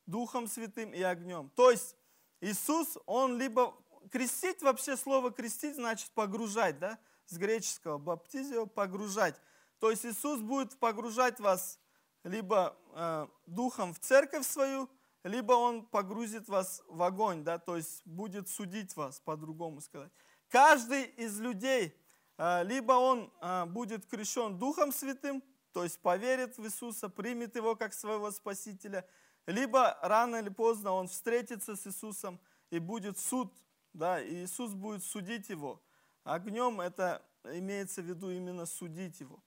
Духом 0.06 0.48
Святым 0.48 0.94
и 0.94 1.02
огнем. 1.02 1.50
То 1.54 1.70
есть 1.70 1.94
Иисус, 2.40 2.96
Он 3.04 3.38
либо... 3.38 3.74
Крестить 4.10 4.62
вообще 4.62 4.96
слово 4.96 5.30
крестить 5.30 5.74
значит 5.74 6.10
погружать, 6.12 6.78
да, 6.78 6.98
с 7.30 7.38
греческого 7.38 7.98
баптизио, 7.98 8.66
погружать. 8.66 9.40
То 9.78 9.90
есть 9.90 10.04
Иисус 10.04 10.40
будет 10.40 10.78
погружать 10.78 11.40
вас 11.40 11.78
либо 12.24 12.76
э, 12.92 13.26
духом 13.46 13.94
в 13.94 13.98
церковь 14.00 14.46
свою, 14.46 14.90
либо 15.24 15.52
Он 15.52 15.86
погрузит 15.86 16.48
вас 16.48 16.82
в 16.88 17.02
огонь, 17.02 17.44
да, 17.44 17.58
то 17.58 17.76
есть 17.76 18.06
будет 18.06 18.48
судить 18.48 18.94
вас, 18.96 19.20
по-другому 19.20 19.80
сказать. 19.80 20.12
Каждый 20.48 21.04
из 21.04 21.40
людей, 21.40 21.96
э, 22.36 22.64
либо 22.64 22.92
он 22.92 23.32
э, 23.40 23.64
будет 23.66 24.04
крещен 24.06 24.58
Духом 24.58 24.92
Святым, 24.92 25.42
то 25.72 25.84
есть 25.84 26.00
поверит 26.00 26.58
в 26.58 26.64
Иисуса, 26.64 27.08
примет 27.08 27.54
Его 27.54 27.76
как 27.76 27.94
своего 27.94 28.30
Спасителя, 28.32 29.08
либо 29.46 29.98
рано 30.02 30.36
или 30.36 30.48
поздно 30.48 30.92
он 30.92 31.08
встретится 31.08 31.76
с 31.76 31.86
Иисусом 31.86 32.40
и 32.70 32.78
будет 32.78 33.18
суд, 33.18 33.52
да, 33.92 34.20
и 34.20 34.44
Иисус 34.44 34.72
будет 34.72 35.04
судить 35.04 35.48
его. 35.48 35.82
Огнем 36.24 36.80
это 36.80 37.22
имеется 37.44 38.02
в 38.02 38.04
виду 38.04 38.30
именно 38.30 38.66
судить 38.66 39.20
его. 39.20 39.42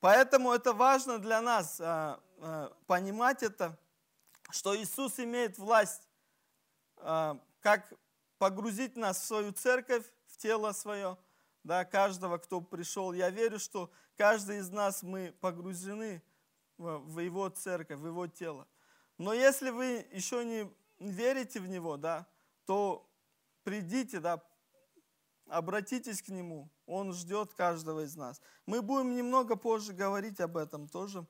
Поэтому 0.00 0.52
это 0.52 0.72
важно 0.72 1.18
для 1.18 1.40
нас 1.40 1.80
а, 1.80 2.20
а, 2.38 2.74
понимать 2.86 3.42
это, 3.42 3.78
что 4.50 4.76
Иисус 4.76 5.20
имеет 5.20 5.58
власть, 5.58 6.08
а, 6.96 7.38
как 7.60 7.92
погрузить 8.38 8.96
нас 8.96 9.20
в 9.20 9.24
свою 9.24 9.52
церковь, 9.52 10.04
в 10.26 10.38
тело 10.38 10.72
свое, 10.72 11.18
да, 11.64 11.84
каждого, 11.84 12.38
кто 12.38 12.60
пришел. 12.62 13.12
Я 13.12 13.28
верю, 13.28 13.58
что 13.58 13.90
каждый 14.16 14.58
из 14.58 14.70
нас 14.70 15.02
мы 15.02 15.34
погружены 15.40 16.22
в 16.78 17.18
его 17.18 17.50
церковь, 17.50 17.98
в 17.98 18.06
его 18.06 18.26
тело. 18.26 18.66
Но 19.18 19.34
если 19.34 19.68
вы 19.68 20.08
еще 20.12 20.42
не 20.46 20.72
верите 20.98 21.60
в 21.60 21.68
него, 21.68 21.98
да, 21.98 22.26
то 22.64 23.06
придите, 23.64 24.18
да, 24.18 24.42
обратитесь 25.50 26.22
к 26.22 26.28
нему. 26.28 26.70
Он 26.86 27.12
ждет 27.12 27.54
каждого 27.54 28.04
из 28.04 28.16
нас. 28.16 28.40
Мы 28.66 28.82
будем 28.82 29.14
немного 29.14 29.56
позже 29.56 29.92
говорить 29.92 30.40
об 30.40 30.56
этом 30.56 30.88
тоже. 30.88 31.26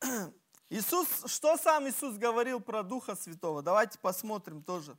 Иисус, 0.70 1.08
что 1.26 1.56
сам 1.56 1.88
Иисус 1.88 2.16
говорил 2.16 2.60
про 2.60 2.82
Духа 2.82 3.16
Святого? 3.16 3.62
Давайте 3.62 3.98
посмотрим 3.98 4.62
тоже. 4.62 4.96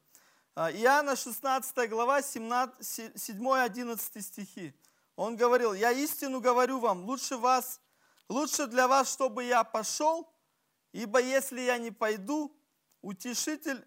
А, 0.56 0.72
Иоанна 0.72 1.16
16 1.16 1.90
глава, 1.90 2.22
7-11 2.22 4.22
стихи. 4.22 4.74
Он 5.16 5.36
говорил, 5.36 5.74
я 5.74 5.92
истину 5.92 6.42
говорю 6.42 6.80
вам, 6.80 7.06
лучше 7.06 7.38
вас, 7.38 7.80
лучше 8.28 8.68
для 8.68 8.88
вас, 8.88 9.12
чтобы 9.12 9.44
я 9.44 9.64
пошел, 9.64 10.30
ибо 10.92 11.22
если 11.22 11.62
я 11.62 11.78
не 11.78 11.92
пойду, 11.92 12.56
утешитель 13.02 13.86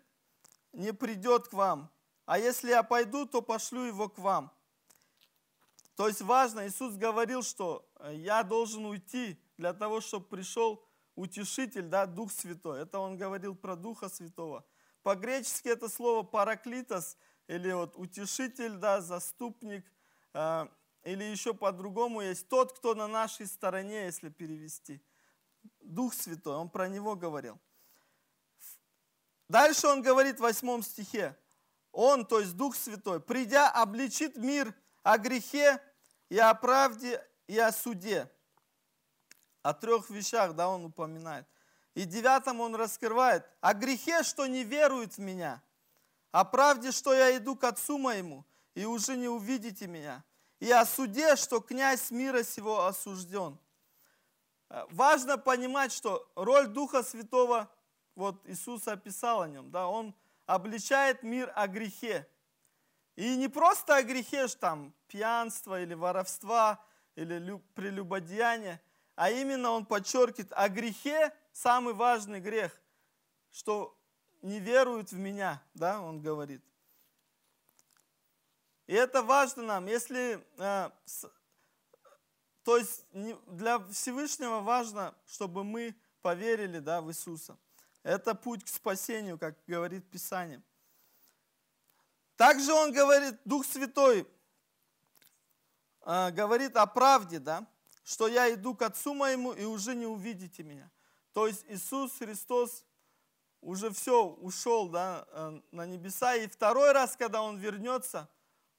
не 0.72 0.92
придет 0.92 1.48
к 1.48 1.52
вам. 1.52 1.90
А 2.28 2.38
если 2.38 2.68
я 2.68 2.82
пойду, 2.82 3.24
то 3.24 3.40
пошлю 3.40 3.84
его 3.84 4.10
к 4.10 4.18
вам. 4.18 4.52
То 5.96 6.08
есть 6.08 6.20
важно, 6.20 6.68
Иисус 6.68 6.94
говорил, 6.94 7.42
что 7.42 7.90
я 8.10 8.42
должен 8.42 8.84
уйти 8.84 9.40
для 9.56 9.72
того, 9.72 10.02
чтобы 10.02 10.26
пришел 10.26 10.84
утешитель, 11.14 11.86
да, 11.86 12.04
Дух 12.04 12.30
Святой. 12.30 12.82
Это 12.82 12.98
он 12.98 13.16
говорил 13.16 13.56
про 13.56 13.76
Духа 13.76 14.10
Святого. 14.10 14.66
По-гречески 15.02 15.68
это 15.68 15.88
слово 15.88 16.22
параклитос, 16.22 17.16
или 17.46 17.72
вот 17.72 17.94
утешитель, 17.96 18.76
да, 18.76 19.00
заступник, 19.00 19.90
э, 20.34 20.66
или 21.04 21.24
еще 21.24 21.54
по-другому 21.54 22.20
есть 22.20 22.46
тот, 22.50 22.76
кто 22.76 22.94
на 22.94 23.08
нашей 23.08 23.46
стороне, 23.46 24.04
если 24.04 24.28
перевести. 24.28 25.02
Дух 25.80 26.12
Святой, 26.12 26.56
он 26.56 26.68
про 26.68 26.88
него 26.88 27.16
говорил. 27.16 27.58
Дальше 29.48 29.86
он 29.86 30.02
говорит 30.02 30.36
в 30.36 30.42
восьмом 30.42 30.82
стихе. 30.82 31.34
Он, 31.92 32.24
то 32.24 32.40
есть 32.40 32.56
Дух 32.56 32.76
Святой, 32.76 33.20
придя, 33.20 33.70
обличит 33.70 34.36
мир 34.36 34.74
о 35.02 35.18
грехе 35.18 35.82
и 36.28 36.38
о 36.38 36.54
правде 36.54 37.24
и 37.46 37.58
о 37.58 37.72
суде. 37.72 38.30
О 39.62 39.74
трех 39.74 40.08
вещах, 40.10 40.54
да, 40.54 40.68
он 40.68 40.84
упоминает. 40.84 41.46
И 41.94 42.04
девятом 42.04 42.60
он 42.60 42.74
раскрывает 42.74 43.44
о 43.60 43.74
грехе, 43.74 44.22
что 44.22 44.46
не 44.46 44.62
верует 44.62 45.14
в 45.14 45.18
меня, 45.18 45.62
о 46.30 46.44
правде, 46.44 46.92
что 46.92 47.12
я 47.12 47.36
иду 47.36 47.56
к 47.56 47.64
Отцу 47.64 47.98
моему, 47.98 48.46
и 48.74 48.84
уже 48.84 49.16
не 49.16 49.28
увидите 49.28 49.88
меня, 49.88 50.22
и 50.60 50.70
о 50.70 50.86
суде, 50.86 51.34
что 51.34 51.60
князь 51.60 52.10
мира 52.12 52.44
сего 52.44 52.86
осужден. 52.86 53.58
Э, 54.70 54.84
важно 54.90 55.38
понимать, 55.38 55.92
что 55.92 56.30
роль 56.36 56.68
Духа 56.68 57.02
Святого, 57.02 57.68
вот 58.14 58.46
Иисус 58.46 58.86
описал 58.86 59.42
о 59.42 59.48
нем, 59.48 59.70
да, 59.70 59.88
он 59.88 60.14
обличает 60.48 61.22
мир 61.22 61.52
о 61.54 61.68
грехе. 61.68 62.26
И 63.16 63.36
не 63.36 63.48
просто 63.48 63.96
о 63.96 64.02
грехе, 64.02 64.48
что 64.48 64.58
там 64.58 64.94
пьянство 65.06 65.80
или 65.80 65.92
воровства, 65.92 66.82
или 67.16 67.60
прелюбодеяние, 67.74 68.80
а 69.14 69.30
именно 69.30 69.70
он 69.72 69.84
подчеркивает 69.84 70.52
о 70.52 70.68
грехе, 70.70 71.34
самый 71.52 71.92
важный 71.92 72.40
грех, 72.40 72.80
что 73.50 73.94
не 74.40 74.58
веруют 74.58 75.12
в 75.12 75.18
меня, 75.18 75.62
да, 75.74 76.00
он 76.00 76.22
говорит. 76.22 76.64
И 78.86 78.94
это 78.94 79.22
важно 79.22 79.64
нам, 79.64 79.86
если, 79.86 80.42
э, 80.56 80.90
с, 81.04 81.30
то 82.62 82.78
есть 82.78 83.04
для 83.12 83.80
Всевышнего 83.90 84.60
важно, 84.60 85.14
чтобы 85.26 85.62
мы 85.62 85.94
поверили, 86.22 86.78
да, 86.78 87.02
в 87.02 87.10
Иисуса. 87.10 87.58
Это 88.02 88.34
путь 88.34 88.64
к 88.64 88.68
спасению, 88.68 89.38
как 89.38 89.56
говорит 89.66 90.08
Писание. 90.10 90.62
Также 92.36 92.72
он 92.72 92.92
говорит, 92.92 93.34
Дух 93.44 93.66
Святой 93.66 94.26
э, 96.06 96.30
говорит 96.30 96.76
о 96.76 96.86
правде, 96.86 97.40
да, 97.40 97.66
что 98.04 98.28
я 98.28 98.52
иду 98.54 98.74
к 98.74 98.82
Отцу 98.82 99.12
моему 99.12 99.52
и 99.52 99.64
уже 99.64 99.94
не 99.96 100.06
увидите 100.06 100.62
меня. 100.62 100.90
То 101.32 101.46
есть 101.46 101.64
Иисус 101.68 102.16
Христос 102.16 102.84
уже 103.60 103.90
все, 103.90 104.24
ушел 104.24 104.88
да, 104.88 105.26
э, 105.30 105.60
на 105.72 105.84
небеса. 105.84 106.36
И 106.36 106.46
второй 106.46 106.92
раз, 106.92 107.16
когда 107.16 107.42
Он 107.42 107.58
вернется, 107.58 108.28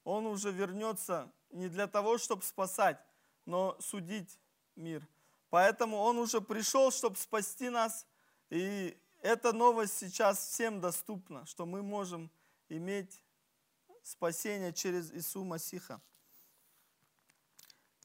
Он 0.04 0.26
уже 0.26 0.50
вернется 0.50 1.30
не 1.50 1.68
для 1.68 1.86
того, 1.86 2.18
чтобы 2.18 2.42
спасать, 2.42 2.98
но 3.44 3.76
судить 3.80 4.38
мир. 4.74 5.06
Поэтому 5.50 5.98
Он 5.98 6.18
уже 6.18 6.40
пришел, 6.40 6.90
чтобы 6.90 7.16
спасти 7.16 7.68
нас. 7.68 8.06
И 8.48 8.96
эта 9.22 9.52
новость 9.52 9.98
сейчас 9.98 10.38
всем 10.38 10.80
доступна, 10.80 11.46
что 11.46 11.66
мы 11.66 11.82
можем 11.82 12.30
иметь 12.68 13.22
спасение 14.02 14.72
через 14.72 15.12
Иисуса 15.12 15.44
Масиха. 15.44 16.00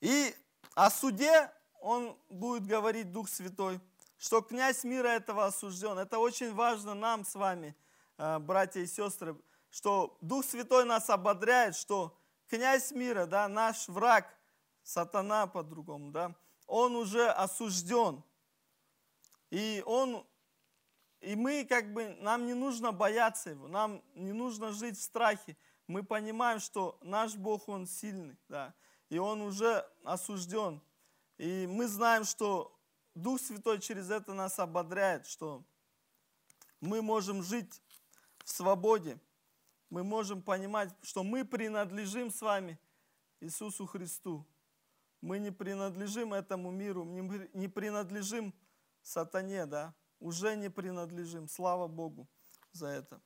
И 0.02 0.36
о 0.74 0.90
суде 0.90 1.52
Он 1.80 2.18
будет 2.30 2.66
говорить 2.66 3.12
Дух 3.12 3.30
Святой– 3.30 3.80
что 4.18 4.42
князь 4.42 4.84
мира 4.84 5.10
этого 5.10 5.46
осужден. 5.46 5.98
Это 5.98 6.20
очень 6.20 6.54
важно 6.54 6.94
нам 6.94 7.26
с 7.26 7.36
вами, 7.36 7.76
э, 8.18 8.40
братья 8.40 8.82
и 8.82 8.88
сестры, 8.88 9.36
что 9.70 10.18
Дух 10.22 10.46
Святой 10.46 10.86
нас 10.86 11.10
ободряет, 11.10 11.76
что 11.76 12.18
князь 12.48 12.92
мира, 12.92 13.26
да, 13.26 13.48
наш 13.48 13.88
враг, 13.88 14.26
сатана 14.84 15.48
по-другому, 15.48 16.12
да, 16.12 16.34
он 16.68 16.96
уже 16.96 17.28
осужден. 17.30 18.24
И 19.52 19.84
он, 19.86 20.26
и 21.26 21.36
мы 21.36 21.66
как 21.66 21.92
бы, 21.92 22.16
нам 22.20 22.46
не 22.46 22.54
нужно 22.54 22.92
бояться 22.92 23.50
его, 23.50 23.68
нам 23.68 24.04
не 24.14 24.32
нужно 24.32 24.72
жить 24.72 24.96
в 24.96 25.02
страхе. 25.02 25.58
Мы 25.88 26.04
понимаем, 26.04 26.60
что 26.60 27.00
наш 27.02 27.36
Бог, 27.36 27.68
Он 27.68 27.88
сильный, 27.88 28.38
да, 28.48 28.76
и 29.10 29.18
Он 29.18 29.42
уже 29.42 29.84
осужден. 30.04 30.82
И 31.40 31.66
мы 31.68 31.88
знаем, 31.88 32.26
что 32.26 32.80
Дух 33.16 33.42
Святой 33.42 33.80
через 33.80 34.12
это 34.12 34.34
нас 34.34 34.60
ободряет, 34.60 35.26
что 35.26 35.64
мы 36.80 37.02
можем 37.02 37.42
жить 37.42 37.82
в 38.44 38.50
свободе, 38.52 39.20
мы 39.90 40.04
можем 40.04 40.44
понимать, 40.44 40.94
что 41.02 41.24
мы 41.24 41.44
принадлежим 41.44 42.30
с 42.30 42.40
вами 42.40 42.78
Иисусу 43.40 43.88
Христу. 43.88 44.46
Мы 45.22 45.40
не 45.40 45.50
принадлежим 45.50 46.36
этому 46.36 46.70
миру, 46.70 47.04
не 47.04 47.68
принадлежим 47.68 48.54
сатане, 49.02 49.66
да, 49.66 49.96
уже 50.20 50.56
не 50.56 50.70
принадлежим. 50.70 51.48
Слава 51.48 51.88
Богу 51.88 52.28
за 52.72 52.88
это. 52.88 53.22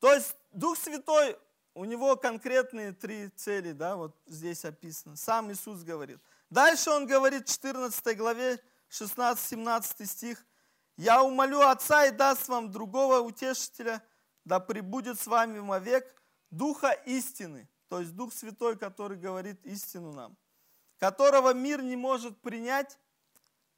То 0.00 0.12
есть 0.12 0.36
Дух 0.52 0.78
Святой, 0.78 1.36
у 1.74 1.84
него 1.84 2.16
конкретные 2.16 2.92
три 2.92 3.28
цели, 3.28 3.72
да, 3.72 3.96
вот 3.96 4.16
здесь 4.26 4.64
описано. 4.64 5.16
Сам 5.16 5.52
Иисус 5.52 5.82
говорит. 5.82 6.20
Дальше 6.50 6.90
он 6.90 7.06
говорит 7.06 7.48
в 7.48 7.52
14 7.52 8.16
главе 8.16 8.60
16-17 8.90 10.06
стих. 10.06 10.46
«Я 10.96 11.22
умолю 11.22 11.60
Отца 11.60 12.06
и 12.06 12.10
даст 12.10 12.48
вам 12.48 12.70
другого 12.70 13.20
утешителя, 13.20 14.02
да 14.44 14.60
пребудет 14.60 15.20
с 15.20 15.26
вами 15.26 15.58
вовек 15.58 16.22
Духа 16.50 16.92
истины». 17.04 17.68
То 17.88 18.00
есть 18.00 18.14
Дух 18.14 18.32
Святой, 18.32 18.76
который 18.78 19.18
говорит 19.18 19.64
истину 19.66 20.12
нам. 20.12 20.36
«Которого 20.98 21.52
мир 21.52 21.82
не 21.82 21.96
может 21.96 22.40
принять, 22.40 22.98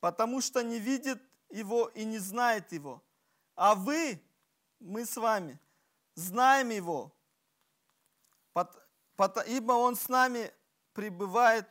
потому 0.00 0.40
что 0.40 0.62
не 0.62 0.78
видит 0.78 1.20
его 1.50 1.88
и 1.88 2.04
не 2.04 2.18
знает 2.18 2.72
его. 2.72 3.02
А 3.54 3.74
вы, 3.74 4.22
мы 4.78 5.04
с 5.04 5.16
вами, 5.16 5.58
знаем 6.14 6.70
его, 6.70 7.12
ибо 9.46 9.72
он 9.72 9.96
с 9.96 10.08
нами 10.08 10.52
пребывает 10.92 11.66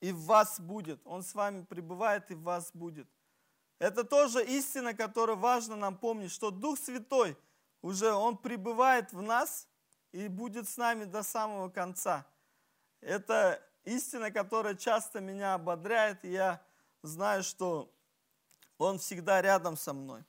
и 0.00 0.12
в 0.12 0.20
вас 0.24 0.60
будет. 0.60 1.00
Он 1.04 1.22
с 1.22 1.34
вами 1.34 1.64
пребывает 1.64 2.30
и 2.30 2.34
в 2.34 2.42
вас 2.42 2.70
будет. 2.72 3.08
Это 3.78 4.04
тоже 4.04 4.44
истина, 4.44 4.94
которую 4.94 5.38
важно 5.38 5.76
нам 5.76 5.96
помнить, 5.96 6.30
что 6.30 6.50
Дух 6.50 6.78
Святой 6.78 7.36
уже, 7.82 8.12
Он 8.12 8.36
пребывает 8.36 9.12
в 9.12 9.20
нас 9.20 9.68
и 10.12 10.28
будет 10.28 10.68
с 10.68 10.76
нами 10.76 11.04
до 11.04 11.22
самого 11.22 11.68
конца. 11.68 12.26
Это 13.00 13.62
истина, 13.84 14.30
которая 14.30 14.74
часто 14.74 15.20
меня 15.20 15.54
ободряет, 15.54 16.24
и 16.24 16.32
я 16.32 16.62
знаю, 17.02 17.42
что 17.42 17.92
Он 18.78 18.98
всегда 18.98 19.40
рядом 19.40 19.76
со 19.76 19.92
мной. 19.92 20.24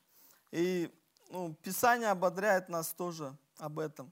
И 0.51 0.91
ну, 1.29 1.53
Писание 1.55 2.09
ободряет 2.09 2.69
нас 2.69 2.93
тоже 2.93 3.35
об 3.57 3.79
этом. 3.79 4.11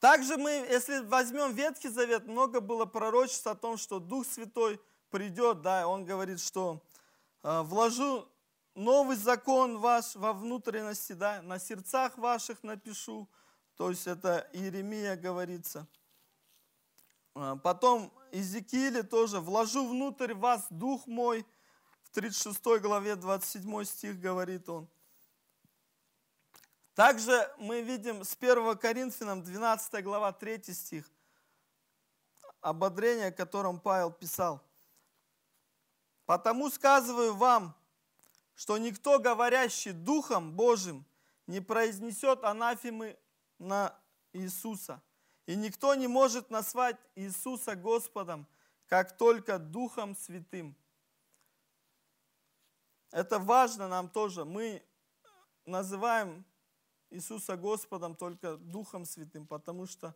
Также 0.00 0.36
мы, 0.36 0.50
если 0.50 1.00
возьмем 1.00 1.52
Ветхий 1.54 1.88
Завет, 1.88 2.26
много 2.26 2.60
было 2.60 2.86
пророчеств 2.86 3.46
о 3.48 3.56
том, 3.56 3.76
что 3.76 3.98
Дух 3.98 4.26
Святой 4.26 4.80
придет, 5.10 5.62
да, 5.62 5.88
он 5.88 6.04
говорит, 6.04 6.40
что 6.40 6.80
э, 7.42 7.62
вложу 7.62 8.28
новый 8.76 9.16
закон 9.16 9.78
ваш 9.78 10.14
во 10.14 10.32
внутренности, 10.32 11.14
да, 11.14 11.42
на 11.42 11.58
сердцах 11.58 12.16
ваших 12.16 12.62
напишу, 12.62 13.28
то 13.76 13.90
есть 13.90 14.06
это 14.06 14.48
Иеремия 14.52 15.16
говорится. 15.16 15.86
А, 17.40 17.54
потом 17.54 18.12
Иезекииле 18.32 19.04
тоже, 19.04 19.38
вложу 19.38 19.86
внутрь 19.86 20.34
вас 20.34 20.66
Дух 20.70 21.06
мой, 21.06 21.46
в 22.02 22.10
36 22.10 22.60
главе 22.80 23.14
27 23.14 23.84
стих 23.84 24.18
говорит 24.18 24.68
он. 24.68 24.88
Также 26.94 27.48
мы 27.58 27.82
видим 27.82 28.24
с 28.24 28.34
1 28.34 28.76
Коринфянам 28.78 29.44
12 29.44 30.02
глава 30.02 30.32
3 30.32 30.74
стих, 30.74 31.08
ободрение, 32.60 33.28
о 33.28 33.32
котором 33.32 33.78
Павел 33.78 34.10
писал. 34.10 34.60
«Потому 36.26 36.70
сказываю 36.70 37.34
вам, 37.36 37.72
что 38.56 38.76
никто, 38.78 39.20
говорящий 39.20 39.92
Духом 39.92 40.54
Божьим, 40.54 41.04
не 41.46 41.60
произнесет 41.60 42.42
анафемы 42.42 43.16
на 43.60 43.96
Иисуса. 44.32 45.00
И 45.48 45.56
никто 45.56 45.94
не 45.94 46.08
может 46.08 46.50
назвать 46.50 46.98
Иисуса 47.14 47.74
Господом, 47.74 48.46
как 48.86 49.16
только 49.16 49.58
Духом 49.58 50.14
Святым. 50.14 50.76
Это 53.10 53.38
важно 53.38 53.88
нам 53.88 54.10
тоже. 54.10 54.44
Мы 54.44 54.82
называем 55.64 56.44
Иисуса 57.08 57.56
Господом 57.56 58.14
только 58.14 58.58
Духом 58.58 59.06
Святым, 59.06 59.46
потому 59.46 59.86
что 59.86 60.14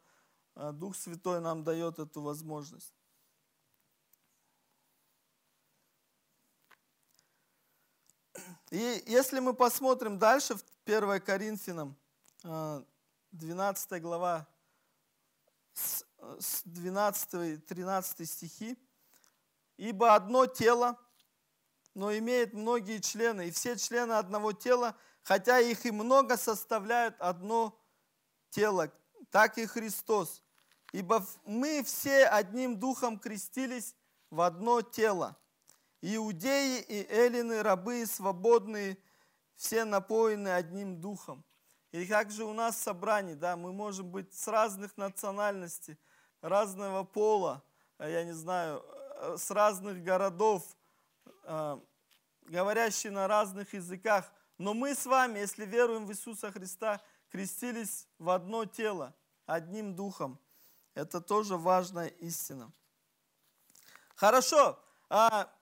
э, 0.55 0.71
Дух 0.75 0.95
Святой 0.95 1.41
нам 1.41 1.65
дает 1.65 1.99
эту 1.99 2.21
возможность. 2.21 2.93
И 8.71 9.03
если 9.07 9.41
мы 9.41 9.55
посмотрим 9.55 10.19
дальше 10.19 10.57
в 10.57 10.65
1 10.85 11.23
Коринфянам, 11.23 11.97
12 12.43 13.93
э, 13.93 13.99
глава, 13.99 14.47
с 15.75 16.63
12 16.65 17.35
и 17.35 17.57
13 17.57 18.29
стихи, 18.29 18.79
«Ибо 19.77 20.15
одно 20.15 20.47
тело, 20.47 20.99
но 21.95 22.17
имеет 22.17 22.53
многие 22.53 23.01
члены, 23.01 23.49
и 23.49 23.51
все 23.51 23.77
члены 23.77 24.13
одного 24.13 24.53
тела– 24.53 24.97
хотя 25.23 25.61
их 25.61 25.87
и 25.87 25.91
много 25.91 26.37
составляют 26.37 27.15
одно 27.21 27.79
тело, 28.51 28.93
так 29.31 29.59
и 29.59 29.67
Христос. 29.67 30.43
Ибо 30.93 31.27
мы 31.45 31.83
все 31.85 32.27
одним 32.27 32.79
духом 32.79 33.19
крестились 33.19 33.97
в 34.31 34.41
одно 34.41 34.83
тело. 34.83 35.39
Иудеи 36.03 36.81
и 36.81 37.07
эллины, 37.11 37.63
рабы 37.63 38.03
и 38.03 38.07
свободные, 38.07 38.99
все 39.57 39.85
напоены 39.85 40.49
одним 40.49 41.01
духом. 41.01 41.45
И 41.93 42.07
как 42.07 42.31
же 42.31 42.45
у 42.45 42.55
нас 42.55 42.79
собрание, 42.79 43.37
да, 43.37 43.55
мы 43.55 43.71
можем 43.71 44.11
быть 44.11 44.33
с 44.33 44.49
разных 44.49 44.97
национальностей, 44.97 45.99
разного 46.41 47.05
пола, 47.05 47.63
а 47.99 48.09
я 48.09 48.25
не 48.25 48.33
знаю, 48.33 48.83
э, 48.87 49.37
с 49.37 49.51
разных 49.51 50.03
городов, 50.03 50.65
э, 51.45 51.79
говорящие 52.47 53.13
на 53.13 53.29
разных 53.29 53.75
языках, 53.75 54.33
но 54.57 54.73
мы 54.73 54.95
с 54.95 55.05
вами, 55.05 55.41
если 55.41 55.67
веруем 55.67 56.07
в 56.07 56.13
Иисуса 56.13 56.51
Христа, 56.51 57.03
крестились 57.31 58.09
в 58.19 58.31
одно 58.31 58.65
тело, 58.65 59.15
одним 59.45 59.95
духом. 59.95 60.39
Это 60.95 61.21
тоже 61.21 61.59
важная 61.59 62.09
истина. 62.09 62.73
Хорошо. 64.15 64.79
А 65.11 65.53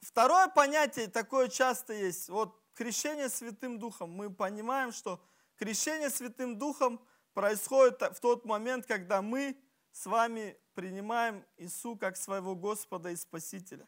второе 0.00 0.48
понятие 0.48 1.06
такое 1.06 1.48
часто 1.48 1.92
есть. 1.92 2.28
Вот 2.28 2.57
крещение 2.78 3.28
Святым 3.28 3.78
Духом. 3.78 4.10
Мы 4.10 4.30
понимаем, 4.30 4.92
что 4.92 5.20
крещение 5.58 6.08
Святым 6.08 6.58
Духом 6.58 7.00
происходит 7.34 8.00
в 8.00 8.20
тот 8.20 8.46
момент, 8.46 8.86
когда 8.86 9.20
мы 9.20 9.54
с 9.92 10.06
вами 10.06 10.56
принимаем 10.74 11.44
Иису 11.58 11.96
как 11.96 12.16
своего 12.16 12.54
Господа 12.54 13.10
и 13.10 13.16
Спасителя. 13.16 13.86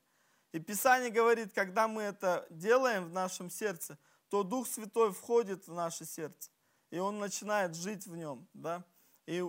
И 0.52 0.58
Писание 0.58 1.10
говорит, 1.10 1.54
когда 1.54 1.88
мы 1.88 2.02
это 2.02 2.46
делаем 2.50 3.06
в 3.06 3.12
нашем 3.12 3.48
сердце– 3.48 3.96
то 4.30 4.44
Дух 4.44 4.68
Святой 4.68 5.12
входит 5.12 5.66
в 5.66 5.74
наше 5.74 6.06
сердце, 6.06 6.50
и 6.90 6.98
Он 6.98 7.18
начинает 7.18 7.74
жить 7.74 8.06
в 8.06 8.16
нем, 8.16 8.48
да, 8.54 8.84
и 9.26 9.42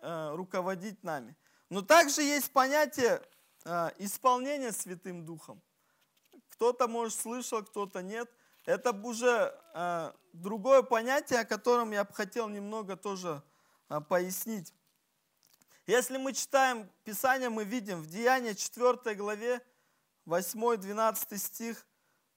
э, 0.00 0.34
руководить 0.34 1.02
нами. 1.02 1.36
Но 1.68 1.82
также 1.82 2.22
есть 2.22 2.52
понятие 2.52 3.20
э, 3.64 3.90
исполнения 3.98 4.72
Святым 4.72 5.24
Духом. 5.24 5.60
Кто-то, 6.50 6.86
может, 6.86 7.18
слышал, 7.18 7.64
кто-то 7.64 8.00
нет. 8.00 8.30
Это 8.68 8.92
уже 8.92 9.58
э, 9.72 10.12
другое 10.34 10.82
понятие, 10.82 11.40
о 11.40 11.46
котором 11.46 11.90
я 11.90 12.04
бы 12.04 12.12
хотел 12.12 12.50
немного 12.50 12.98
тоже 12.98 13.42
э, 13.88 13.98
пояснить. 14.02 14.74
Если 15.86 16.18
мы 16.18 16.34
читаем 16.34 16.86
Писание, 17.02 17.48
мы 17.48 17.64
видим 17.64 18.02
в 18.02 18.08
Деянии 18.08 18.52
4 18.52 19.14
главе 19.14 19.62
8-12 20.26 21.38
стих, 21.38 21.86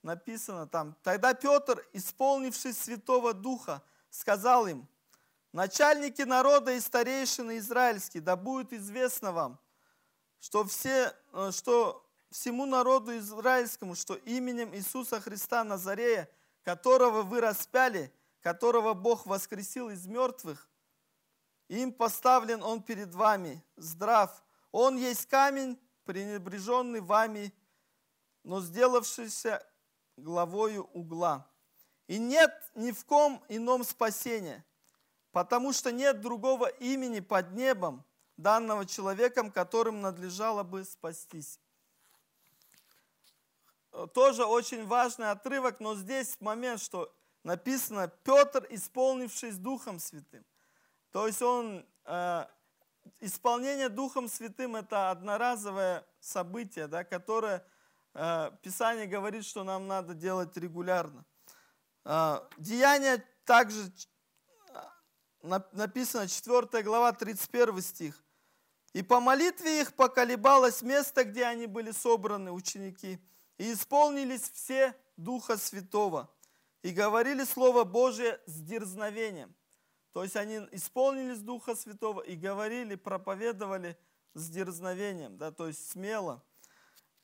написано 0.04 0.68
там, 0.68 0.96
тогда 1.04 1.34
Петр, 1.34 1.86
исполнившись 1.92 2.78
Святого 2.78 3.34
Духа, 3.34 3.84
сказал 4.10 4.68
им, 4.68 4.88
начальники 5.52 6.22
народа 6.22 6.72
и 6.72 6.80
старейшины 6.80 7.58
израильские, 7.58 8.24
да 8.24 8.38
будет 8.38 8.72
известно 8.72 9.34
вам, 9.34 9.60
что, 10.40 10.64
все, 10.64 11.14
э, 11.34 11.52
что 11.52 12.10
всему 12.32 12.66
народу 12.66 13.16
израильскому, 13.18 13.96
что 13.96 14.16
именем 14.16 14.74
Иисуса 14.74 15.20
Христа 15.22 15.64
Назарея, 15.64 16.30
которого 16.64 17.22
вы 17.22 17.42
распяли, 17.42 18.12
которого 18.42 18.94
Бог 18.94 19.26
воскресил 19.26 19.90
из 19.90 20.08
мертвых, 20.08 20.70
им 21.68 21.94
поставлен 21.94 22.64
Он 22.64 22.82
перед 22.82 23.14
вами, 23.14 23.64
здрав. 23.76 24.44
Он 24.72 24.98
есть 24.98 25.28
камень, 25.28 25.78
пренебреженный 26.06 27.02
вами, 27.02 27.54
но 28.44 28.62
сделавшийся 28.62 29.66
главою 30.18 30.90
угла. 30.94 31.48
И 32.08 32.18
нет 32.18 32.52
ни 32.76 32.92
в 32.92 33.06
ком 33.06 33.44
ином 33.48 33.84
спасения, 33.84 34.66
потому 35.32 35.72
что 35.74 35.92
нет 35.92 36.22
другого 36.22 36.68
имени 36.68 37.20
под 37.20 37.52
небом, 37.52 38.04
данного 38.38 38.86
человеком, 38.86 39.52
которым 39.52 40.02
надлежало 40.02 40.64
бы 40.64 40.84
спастись. 40.84 41.60
Тоже 44.14 44.46
очень 44.46 44.86
важный 44.86 45.32
отрывок, 45.32 45.80
но 45.80 45.96
здесь 45.96 46.40
момент, 46.40 46.82
что 46.82 47.14
написано 47.44 48.08
Петр, 48.24 48.66
исполнившись 48.70 49.58
Духом 49.58 50.00
Святым. 50.00 50.46
То 51.12 51.28
есть 51.28 51.42
он, 51.42 51.86
э, 52.06 52.46
исполнение 53.20 53.90
Духом 53.90 54.30
Святым 54.30 54.78
это 54.78 55.12
одноразовое 55.12 56.06
событие, 56.22 56.88
да, 56.88 57.04
которое 57.04 57.66
э, 58.14 58.52
Писание 58.62 59.08
говорит, 59.08 59.46
что 59.46 59.64
нам 59.64 59.88
надо 59.88 60.14
делать 60.14 60.56
регулярно. 60.56 61.26
Э, 62.06 62.40
Деяние 62.58 63.26
также 63.44 63.92
написано 65.44 66.28
4 66.28 66.84
глава 66.84 67.12
31 67.12 67.82
стих. 67.82 68.24
И 68.94 69.04
по 69.04 69.20
молитве 69.20 69.82
их 69.82 69.94
поколебалось 69.94 70.82
место, 70.82 71.24
где 71.24 71.46
они 71.46 71.66
были 71.66 71.92
собраны, 71.92 72.52
ученики, 72.52 73.20
и 73.62 73.74
исполнились 73.74 74.50
все 74.50 74.96
Духа 75.18 75.56
Святого, 75.56 76.34
и 76.82 76.90
говорили 76.90 77.44
Слово 77.44 77.84
Божие 77.84 78.42
с 78.48 78.60
дерзновением. 78.60 79.54
То 80.14 80.24
есть 80.24 80.36
они 80.36 80.56
исполнились 80.72 81.42
Духа 81.42 81.76
Святого 81.76 82.22
и 82.22 82.36
говорили, 82.36 82.96
проповедовали 82.96 83.96
с 84.34 84.50
дерзновением, 84.50 85.38
да, 85.38 85.52
то 85.52 85.68
есть 85.68 85.92
смело. 85.92 86.44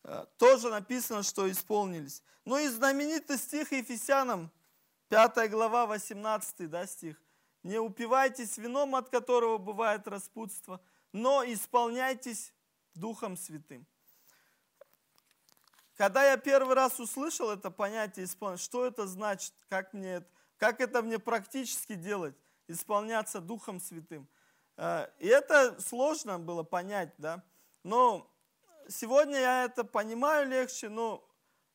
Э, 0.03 0.27
тоже 0.37 0.69
написано, 0.69 1.23
что 1.23 1.49
исполнились. 1.49 2.21
Ну 2.45 2.59
и 2.59 2.67
знаменитый 2.67 3.39
стих 3.39 3.71
Ефесянам, 3.71 4.51
5 5.09 5.49
глава, 5.49 5.87
18 5.87 6.69
да, 6.69 6.85
стих. 6.85 7.19
«Не 7.63 7.79
упивайтесь 7.79 8.59
вином, 8.59 8.93
от 8.93 9.09
которого 9.09 9.57
бывает 9.57 10.07
распутство, 10.07 10.79
но 11.11 11.43
исполняйтесь 11.43 12.53
Духом 12.93 13.37
Святым». 13.37 13.87
Когда 15.97 16.23
я 16.23 16.37
первый 16.37 16.75
раз 16.75 16.99
услышал 16.99 17.49
это 17.49 17.71
понятие 17.71 18.25
исполнять, 18.25 18.61
что 18.61 18.85
это 18.85 19.07
значит, 19.07 19.51
как, 19.67 19.93
мне 19.93 20.17
это, 20.17 20.27
как 20.57 20.79
это 20.79 21.01
мне 21.01 21.17
практически 21.17 21.95
делать, 21.95 22.35
исполняться 22.67 23.41
Духом 23.41 23.79
Святым. 23.79 24.27
Э, 24.77 25.07
и 25.17 25.27
это 25.27 25.75
сложно 25.81 26.37
было 26.37 26.61
понять, 26.61 27.13
да. 27.17 27.43
Но 27.83 28.31
сегодня 28.87 29.39
я 29.39 29.63
это 29.65 29.83
понимаю 29.83 30.47
легче, 30.47 30.87
но 30.89 31.27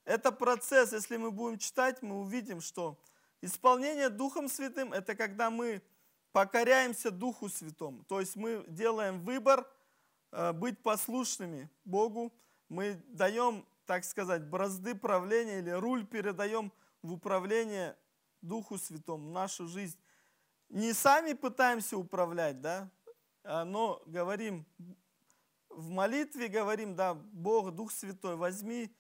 это 0.05 0.31
процесс, 0.31 0.93
если 0.93 1.17
мы 1.17 1.33
будем 1.33 1.59
читать, 1.59 2.01
мы 2.01 2.21
увидим, 2.21 2.61
что 2.61 2.97
исполнение 3.41 4.09
Духом 4.09 4.49
Святым– 4.49 4.93
это 4.95 5.17
когда 5.17 5.51
мы 5.51 5.83
покоряемся 6.31 7.11
Духу 7.11 7.49
Святому. 7.49 8.05
То 8.05 8.21
есть 8.21 8.37
мы 8.37 8.65
делаем 8.69 9.21
выбор 9.21 9.69
э, 10.31 10.53
быть 10.53 10.81
послушными 10.81 11.69
Богу, 11.85 12.33
мы 12.69 13.03
даем, 13.09 13.67
так 13.87 14.05
сказать, 14.05 14.45
бразды 14.49 14.95
правления 14.95 15.59
или 15.59 15.71
руль 15.71 16.07
передаем 16.07 16.73
в 17.03 17.13
управление 17.13 17.97
Духу 18.41 18.79
Святому, 18.79 19.31
нашу 19.31 19.69
жизнь. 19.69 19.99
Не 20.69 20.93
сами 20.93 21.33
пытаемся 21.33 21.97
управлять, 21.97 22.61
да, 22.61 22.91
а, 23.45 23.65
но 23.65 24.03
говорим, 24.07 24.65
в 25.69 25.89
молитве 25.91 26.49
говорим, 26.49 26.97
да, 26.97 27.15
Бог, 27.15 27.73
Дух 27.73 27.93
Святой, 27.93 28.37
возьми, 28.37 28.95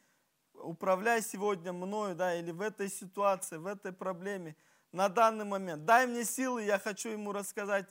управляй 0.55 1.23
сегодня 1.23 1.73
мною, 1.73 2.15
да, 2.15 2.35
или 2.35 2.51
в 2.51 2.61
этой 2.61 2.89
ситуации, 2.89 3.57
в 3.57 3.67
этой 3.67 3.93
проблеме– 3.93 4.57
на 4.93 5.09
данный 5.09 5.47
момент. 5.47 5.85
Дай 5.85 6.07
мне 6.07 6.25
силы, 6.25 6.63
я 6.63 6.79
хочу 6.79 7.09
ему 7.09 7.33
рассказать 7.33 7.89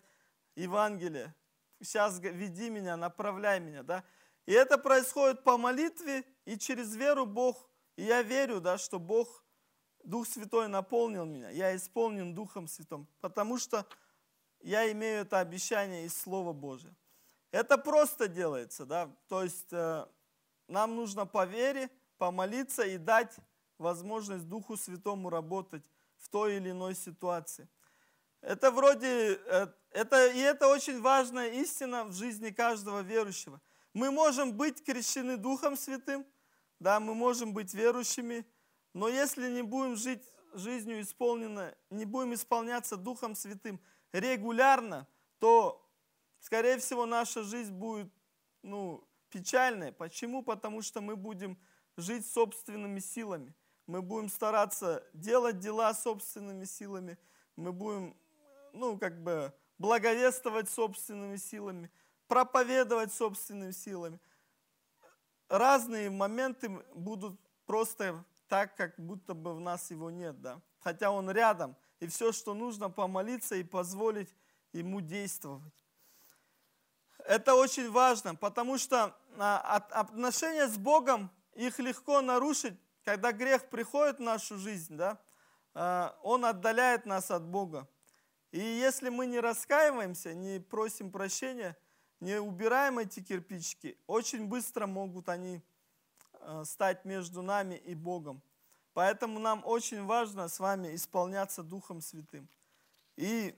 Евангелие. 0.55 1.33
Сейчас 1.81 2.19
веди 2.19 2.69
меня, 2.69 2.95
направляй 2.95 3.59
меня. 3.59 3.81
Да? 3.81 4.03
И 4.45 4.53
это 4.53 4.77
происходит 4.77 5.43
по 5.43 5.57
молитве 5.57 6.23
и 6.45 6.57
через 6.57 6.95
веру 6.95 7.25
Бог. 7.25 7.69
И 7.95 8.03
я 8.03 8.21
верю, 8.21 8.61
да, 8.61 8.77
что 8.77 8.99
Бог, 8.99 9.43
Дух 10.03 10.27
Святой 10.27 10.67
наполнил 10.67 11.25
меня. 11.25 11.49
Я 11.49 11.75
исполнен 11.75 12.33
Духом 12.33 12.67
Святым, 12.67 13.07
потому 13.19 13.57
что 13.57 13.85
я 14.61 14.91
имею 14.91 15.21
это 15.21 15.39
обещание 15.39 16.05
из 16.05 16.17
Слова 16.17 16.53
Божия. 16.53 16.95
Это 17.51 17.77
просто 17.77 18.27
делается, 18.27 18.85
да, 18.85 19.13
то 19.27 19.43
есть 19.43 19.73
э, 19.73 20.05
нам 20.67 20.95
нужно 20.95 21.25
по 21.25 21.45
вере 21.45 21.89
помолиться 22.17 22.83
и 22.83 22.97
дать 22.97 23.35
возможность 23.77 24.47
Духу 24.47 24.77
Святому 24.77 25.29
работать 25.29 25.83
в 26.17 26.29
той 26.29 26.57
или 26.57 26.71
иной 26.71 26.95
ситуации. 26.95 27.67
Это 28.41 28.71
вроде, 28.71 29.33
э, 29.45 29.67
это, 29.91 30.27
и 30.27 30.39
это 30.39 30.67
очень 30.67 31.01
важная 31.01 31.49
истина 31.49 32.05
в 32.05 32.13
жизни 32.13 32.51
каждого 32.51 33.01
верующего. 33.01 33.59
Мы 33.93 34.11
можем 34.11 34.53
быть 34.53 34.83
крещены 34.83 35.37
Духом 35.37 35.75
Святым, 35.75 36.25
да, 36.79 36.99
мы 36.99 37.13
можем 37.13 37.53
быть 37.53 37.73
верующими, 37.73 38.45
но 38.93 39.07
если 39.07 39.49
не 39.49 39.61
будем 39.61 39.95
жить 39.95 40.23
жизнью 40.53 41.01
исполненной, 41.01 41.75
не 41.89 42.05
будем 42.05 42.33
исполняться 42.33 42.97
Духом 42.97 43.35
Святым 43.35 43.79
регулярно, 44.11 45.07
то, 45.39 45.89
скорее 46.39 46.77
всего, 46.77 47.05
наша 47.05 47.43
жизнь 47.43 47.73
будет 47.73 48.11
ну, 48.63 49.07
печальной. 49.29 49.91
Почему? 49.91 50.43
Потому 50.43 50.81
что 50.81 51.01
мы 51.01 51.15
будем 51.15 51.57
жить 51.97 52.25
собственными 52.25 52.99
силами 52.99 53.53
мы 53.91 54.01
будем 54.01 54.29
стараться 54.29 55.03
делать 55.13 55.59
дела 55.59 55.93
собственными 55.93 56.63
силами, 56.63 57.17
мы 57.57 57.73
будем, 57.73 58.15
ну, 58.71 58.97
как 58.97 59.21
бы, 59.21 59.53
благовествовать 59.77 60.69
собственными 60.69 61.35
силами, 61.35 61.91
проповедовать 62.31 63.13
собственными 63.13 63.71
силами. 63.71 64.17
Разные 65.49 66.09
моменты 66.09 66.69
будут 66.95 67.37
просто 67.65 68.23
так, 68.47 68.73
как 68.77 68.97
будто 68.97 69.33
бы 69.33 69.53
в 69.53 69.59
нас 69.59 69.91
его 69.91 70.09
нет, 70.09 70.39
да. 70.41 70.61
Хотя 70.79 71.11
он 71.11 71.29
рядом, 71.29 71.75
и 71.99 72.07
все, 72.07 72.31
что 72.31 72.53
нужно, 72.53 72.89
помолиться 72.89 73.55
и 73.55 73.63
позволить 73.63 74.33
ему 74.71 75.01
действовать. 75.01 75.73
Это 77.17 77.53
очень 77.53 77.91
важно, 77.91 78.33
потому 78.33 78.77
что 78.77 79.13
а, 79.37 79.75
отношения 79.91 80.69
с 80.69 80.77
Богом, 80.77 81.29
их 81.53 81.79
легко 81.79 82.21
нарушить 82.21 82.79
когда 83.03 83.33
грех 83.33 83.65
приходит 83.65 84.19
в 84.19 84.21
нашу 84.21 84.57
жизнь, 84.57 84.95
да, 84.95 85.19
а, 85.73 86.17
он 86.23 86.45
отдаляет 86.45 87.05
нас 87.05 87.29
от 87.29 87.43
Бога. 87.43 87.89
И 88.51 88.59
если 88.59 89.09
мы 89.09 89.25
не 89.25 89.41
раскаиваемся, 89.41 90.33
не 90.33 90.59
просим 90.59 91.11
прощения, 91.11 91.75
не 92.21 92.39
убираем 92.39 92.99
эти 92.99 93.19
кирпичики, 93.19 93.97
очень 94.07 94.47
быстро 94.47 94.87
могут 94.87 95.27
они 95.27 95.61
а, 96.33 96.63
стать 96.63 97.03
между 97.03 97.41
нами 97.41 97.75
и 97.75 97.93
Богом. 97.93 98.41
Поэтому 98.93 99.39
нам 99.39 99.61
очень 99.65 100.05
важно 100.05 100.47
с 100.47 100.59
вами 100.59 100.95
исполняться 100.95 101.63
Духом 101.63 102.01
Святым. 102.01 102.47
И 103.17 103.55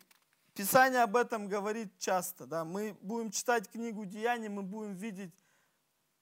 Писание 0.55 1.01
об 1.01 1.15
этом 1.15 1.47
говорит 1.47 1.97
часто. 1.99 2.45
Да? 2.45 2.63
Мы 2.63 2.97
будем 3.01 3.31
читать 3.31 3.69
книгу 3.69 4.05
Деяний, 4.05 4.49
мы 4.49 4.63
будем 4.63 4.95
видеть 4.95 5.33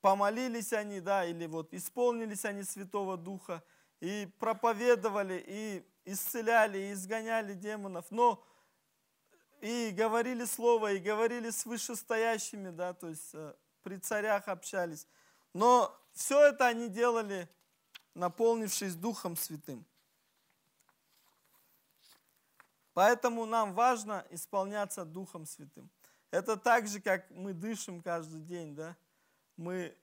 помолились 0.02 0.74
они, 0.74 1.00
да, 1.00 1.26
или 1.26 1.46
вот 1.46 1.74
исполнились 1.74 2.44
они 2.44 2.64
Святого 2.64 3.18
Духа, 3.18 3.64
и 4.00 4.28
проповедовали, 4.40 5.44
и 5.48 5.86
исцеляли, 6.06 6.80
и 6.80 6.94
изгоняли 6.94 7.54
демонов, 7.54 8.06
но 8.10 8.44
и 9.62 9.92
говорили 9.92 10.46
слово, 10.46 10.94
и 10.94 11.00
говорили 11.00 11.50
с 11.50 11.66
вышестоящими, 11.66 12.70
да, 12.70 12.94
то 12.94 13.08
есть 13.08 13.30
э, 13.34 13.54
при 13.84 13.98
царях 13.98 14.48
общались. 14.48 15.08
Но 15.54 15.96
все 16.14 16.48
это 16.48 16.68
они 16.68 16.90
делали, 16.90 17.48
наполнившись 18.14 18.96
Духом 18.96 19.36
Святым. 19.36 19.86
Поэтому 22.94 23.46
нам 23.46 23.74
важно 23.74 24.26
исполняться 24.32 25.06
Духом 25.06 25.46
Святым. 25.46 25.90
Это 26.30 26.58
так 26.58 26.88
же, 26.88 27.00
как 27.00 27.30
мы 27.32 27.54
дышим 27.54 28.02
каждый 28.02 28.42
день, 28.42 28.76
да 28.76 28.96
мы, 29.62 29.96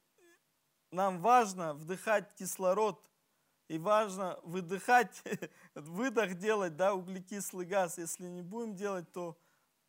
нам 0.91 1.21
важно 1.21 1.75
вдыхать 1.75 2.35
кислород, 2.37 3.05
и 3.69 3.79
важно 3.79 4.39
выдыхать, 4.45 5.23
выдох 5.75 6.35
делать, 6.39 6.77
да, 6.77 6.95
углекислый 6.95 7.67
газ. 7.67 7.99
Если 7.99 8.27
не 8.27 8.41
будем 8.41 8.75
делать, 8.75 9.13
то 9.13 9.37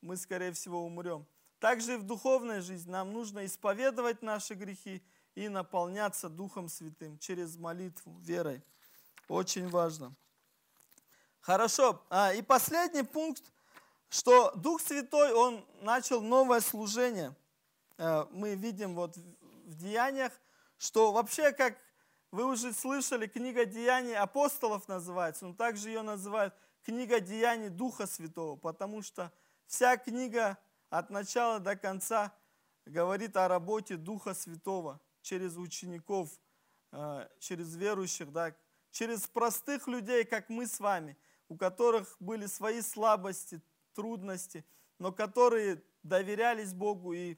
мы, 0.02 0.18
скорее 0.18 0.52
всего, 0.52 0.84
умрем. 0.84 1.26
Также 1.60 1.96
и 1.96 1.98
в 1.98 2.04
духовной 2.04 2.62
жизни 2.62 2.90
нам 2.90 3.12
нужно 3.12 3.46
исповедовать 3.46 4.22
наши 4.22 4.54
грехи 4.54 5.04
и 5.36 5.50
наполняться 5.50 6.30
Духом 6.30 6.70
Святым 6.70 7.18
через 7.20 7.58
молитву, 7.58 8.18
верой. 8.20 8.64
Очень 9.28 9.70
важно. 9.70 10.16
Хорошо. 11.42 12.02
А, 12.10 12.34
и 12.34 12.42
последний 12.42 13.04
пункт, 13.04 13.44
что 14.10 14.52
Дух 14.56 14.82
Святой, 14.82 15.34
Он 15.34 15.66
начал 15.82 16.22
новое 16.22 16.62
служение. 16.62 17.36
А, 17.98 18.28
мы 18.32 18.56
видим 18.56 18.96
вот 18.96 19.18
в 19.18 19.76
Деяниях, 19.76 20.32
что 20.78 21.12
вообще, 21.12 21.52
как 21.52 21.78
вы 22.32 22.46
уже 22.46 22.74
слышали, 22.74 23.28
книга 23.28 23.66
Деяний 23.66 24.16
апостолов 24.16 24.88
называется, 24.88 25.46
но 25.46 25.54
также 25.54 25.90
ее 25.90 26.02
называют 26.02 26.54
книга 26.84 27.20
Деяний 27.20 27.70
Духа 27.70 28.08
Святого, 28.08 28.56
потому 28.56 29.02
что 29.02 29.32
вся 29.70 29.98
книга 29.98 30.58
от 30.90 31.12
начала 31.12 31.60
до 31.60 31.76
конца 31.76 32.34
говорит 32.86 33.38
о 33.38 33.48
работе 33.48 33.98
Духа 33.98 34.34
Святого 34.34 35.00
через 35.22 35.58
учеников, 35.58 36.30
а, 36.92 37.30
через 37.40 37.76
верующих, 37.76 38.32
да, 38.32 38.56
через 38.90 39.28
простых 39.28 39.88
людей, 39.88 40.26
как 40.26 40.50
мы 40.50 40.66
с 40.66 40.80
вами, 40.80 41.16
у 41.50 41.56
которых 41.56 42.18
были 42.20 42.48
свои 42.48 42.82
слабости, 42.82 43.62
трудности, 43.94 44.66
но 44.98 45.12
которые 45.12 45.84
доверялись 46.02 46.74
Богу 46.74 47.14
и, 47.14 47.38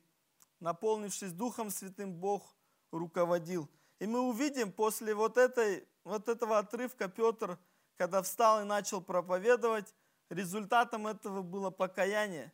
наполнившись 0.61 1.33
Духом 1.33 1.69
Святым, 1.69 2.13
Бог 2.13 2.55
руководил. 2.91 3.69
И 3.99 4.07
мы 4.07 4.21
увидим 4.21 4.71
после 4.71 5.13
вот, 5.13 5.35
этой, 5.37 5.85
вот 6.05 6.29
этого 6.29 6.59
отрывка 6.59 7.09
Петр, 7.09 7.59
когда 7.97 8.21
встал 8.21 8.61
и 8.61 8.63
начал 8.63 9.01
проповедовать, 9.01 9.93
результатом 10.31 11.07
этого 11.07 11.41
было 11.41 11.69
покаяние 11.69 12.51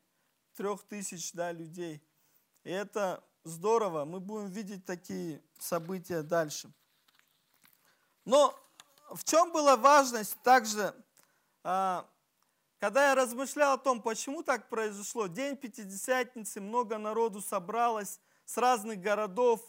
трех 0.55 0.83
тысяч 0.83 1.31
да, 1.33 1.51
людей. 1.51 2.03
И 2.63 2.71
это 2.71 3.23
здорово, 3.43 4.03
мы 4.03 4.19
будем 4.19 4.49
видеть 4.49 4.85
такие 4.85 5.41
события 5.59 6.23
дальше. 6.23 6.69
Но 8.25 8.53
в 9.11 9.23
чем 9.23 9.51
была 9.51 9.77
важность 9.77 10.35
также, 10.41 10.93
а, 11.63 12.09
когда 12.79 13.09
я 13.09 13.15
размышлял 13.15 13.73
о 13.73 13.77
том, 13.77 14.01
почему 14.01 14.43
так 14.43 14.67
произошло, 14.67 15.27
день 15.27 15.55
Пятидесятницы, 15.55 16.59
много 16.59 16.97
народу 16.97 17.41
собралось 17.41 18.19
с 18.45 18.57
разных 18.57 18.99
городов, 18.99 19.61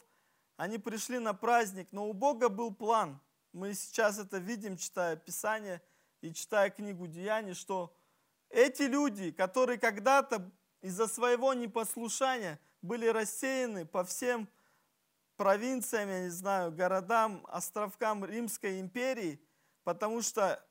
они 0.56 0.78
пришли 0.78 1.18
на 1.18 1.34
праздник, 1.34 1.88
но 1.92 2.08
у 2.08 2.12
Бога 2.12 2.48
был 2.48 2.74
план. 2.74 3.20
Мы 3.52 3.74
сейчас 3.74 4.18
это 4.18 4.38
видим, 4.38 4.76
читая 4.76 5.14
Писание 5.16 5.80
и 6.20 6.32
читая 6.34 6.70
книгу 6.70 7.06
Деяний, 7.06 7.54
что 7.54 7.94
эти 8.50 8.82
люди, 8.82 9.30
которые 9.30 9.78
когда-то 9.78 10.50
из-за 10.80 11.06
своего 11.06 11.54
непослушания 11.54 12.58
были 12.82 13.06
рассеяны 13.06 13.84
по 13.84 14.04
всем 14.04 14.48
провинциям, 15.36 16.08
я 16.08 16.20
не 16.20 16.30
знаю, 16.30 16.72
городам, 16.72 17.46
островкам 17.48 18.24
Римской 18.24 18.80
империи, 18.80 19.40
потому 19.84 20.22
что, 20.22 20.64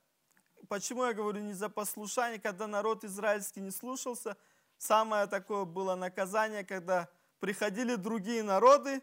почему 0.67 1.05
я 1.05 1.13
говорю 1.13 1.41
не 1.41 1.53
за 1.53 1.69
послушание, 1.69 2.39
когда 2.39 2.67
народ 2.67 3.03
израильский 3.03 3.61
не 3.61 3.71
слушался, 3.71 4.37
самое 4.77 5.27
такое 5.27 5.65
было 5.65 5.95
наказание, 5.95 6.65
когда 6.65 7.09
приходили 7.39 7.95
другие 7.95 8.43
народы, 8.43 9.01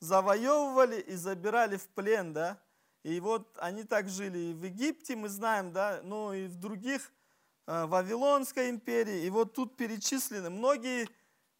завоевывали 0.00 1.00
и 1.00 1.14
забирали 1.14 1.76
в 1.76 1.88
плен, 1.88 2.32
да, 2.32 2.60
и 3.02 3.20
вот 3.20 3.56
они 3.60 3.84
так 3.84 4.08
жили 4.08 4.38
и 4.38 4.54
в 4.54 4.64
Египте, 4.64 5.16
мы 5.16 5.28
знаем, 5.28 5.72
да, 5.72 6.00
но 6.02 6.34
и 6.34 6.46
в 6.46 6.56
других, 6.56 7.12
Вавилонской 7.68 8.70
империи, 8.70 9.24
и 9.24 9.30
вот 9.30 9.52
тут 9.52 9.76
перечислены 9.76 10.48
многие 10.48 11.06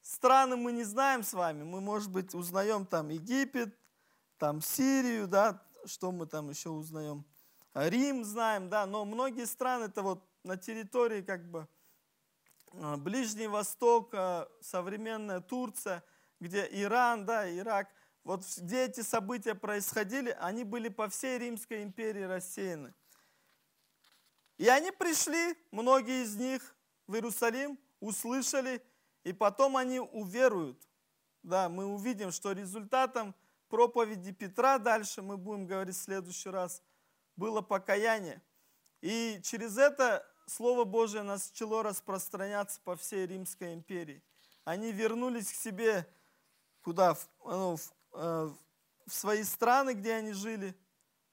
страны 0.01 0.57
мы 0.57 0.73
не 0.73 0.85
знаем 0.85 1.23
с 1.23 1.35
вами. 1.35 1.65
Мы, 1.65 1.83
может 1.83 2.11
быть, 2.11 2.35
узнаем 2.35 2.87
там 2.87 3.11
Египет, 3.11 3.77
там 4.39 4.63
Сирию, 4.63 5.29
да, 5.29 5.63
что 5.85 6.11
мы 6.11 6.27
там 6.27 6.49
еще 6.49 6.71
узнаем. 6.71 7.27
Рим 7.75 8.25
знаем, 8.25 8.71
да, 8.71 8.87
но 8.87 9.05
многие 9.05 9.45
страны 9.45 9.85
это 9.85 10.03
вот 10.03 10.25
на 10.45 10.57
территории 10.57 11.21
как 11.21 11.51
бы 11.51 11.69
а, 12.73 12.97
Ближний 12.97 13.47
Восток, 13.47 14.15
современная 14.63 15.41
Турция, 15.41 16.03
где 16.41 16.67
Иран, 16.71 17.27
да, 17.27 17.55
Ирак. 17.55 17.89
Вот 18.25 18.45
где 18.57 18.87
эти 18.87 19.03
события 19.03 19.55
происходили, 19.55 20.37
они 20.41 20.65
были 20.65 20.89
по 20.89 21.09
всей 21.09 21.39
Римской 21.39 21.83
империи 21.83 22.23
рассеяны. 22.23 22.95
И 24.59 24.69
они 24.69 24.91
пришли, 24.91 25.57
многие 25.71 26.25
из 26.25 26.35
них, 26.37 26.77
в 27.07 27.15
Иерусалим, 27.15 27.79
услышали 28.01 28.83
и 29.25 29.33
потом 29.33 29.77
они 29.77 30.01
уверуют. 30.01 30.89
Да, 31.43 31.69
мы 31.69 31.87
увидим, 31.87 32.33
что 32.33 32.53
результатом 32.53 33.35
проповеди 33.69 34.33
Петра, 34.33 34.79
дальше 34.79 35.23
мы 35.23 35.37
будем 35.37 35.67
говорить 35.67 35.97
в 35.97 36.03
следующий 36.03 36.51
раз, 36.51 36.83
было 37.37 37.61
покаяние. 37.61 38.43
И 39.01 39.41
через 39.45 39.79
это 39.79 40.27
Слово 40.47 40.85
Божие 40.85 41.23
начало 41.23 41.83
распространяться 41.83 42.81
по 42.83 42.97
всей 42.97 43.27
Римской 43.27 43.75
империи. 43.75 44.23
Они 44.65 44.93
вернулись 44.93 45.53
к 45.53 45.55
себе, 45.55 46.09
куда? 46.83 47.15
В, 47.15 47.29
ну, 47.45 47.77
в, 47.77 47.93
э, 48.15 48.51
в 49.07 49.15
свои 49.15 49.45
страны, 49.45 49.95
где 49.95 50.15
они 50.15 50.33
жили. 50.33 50.75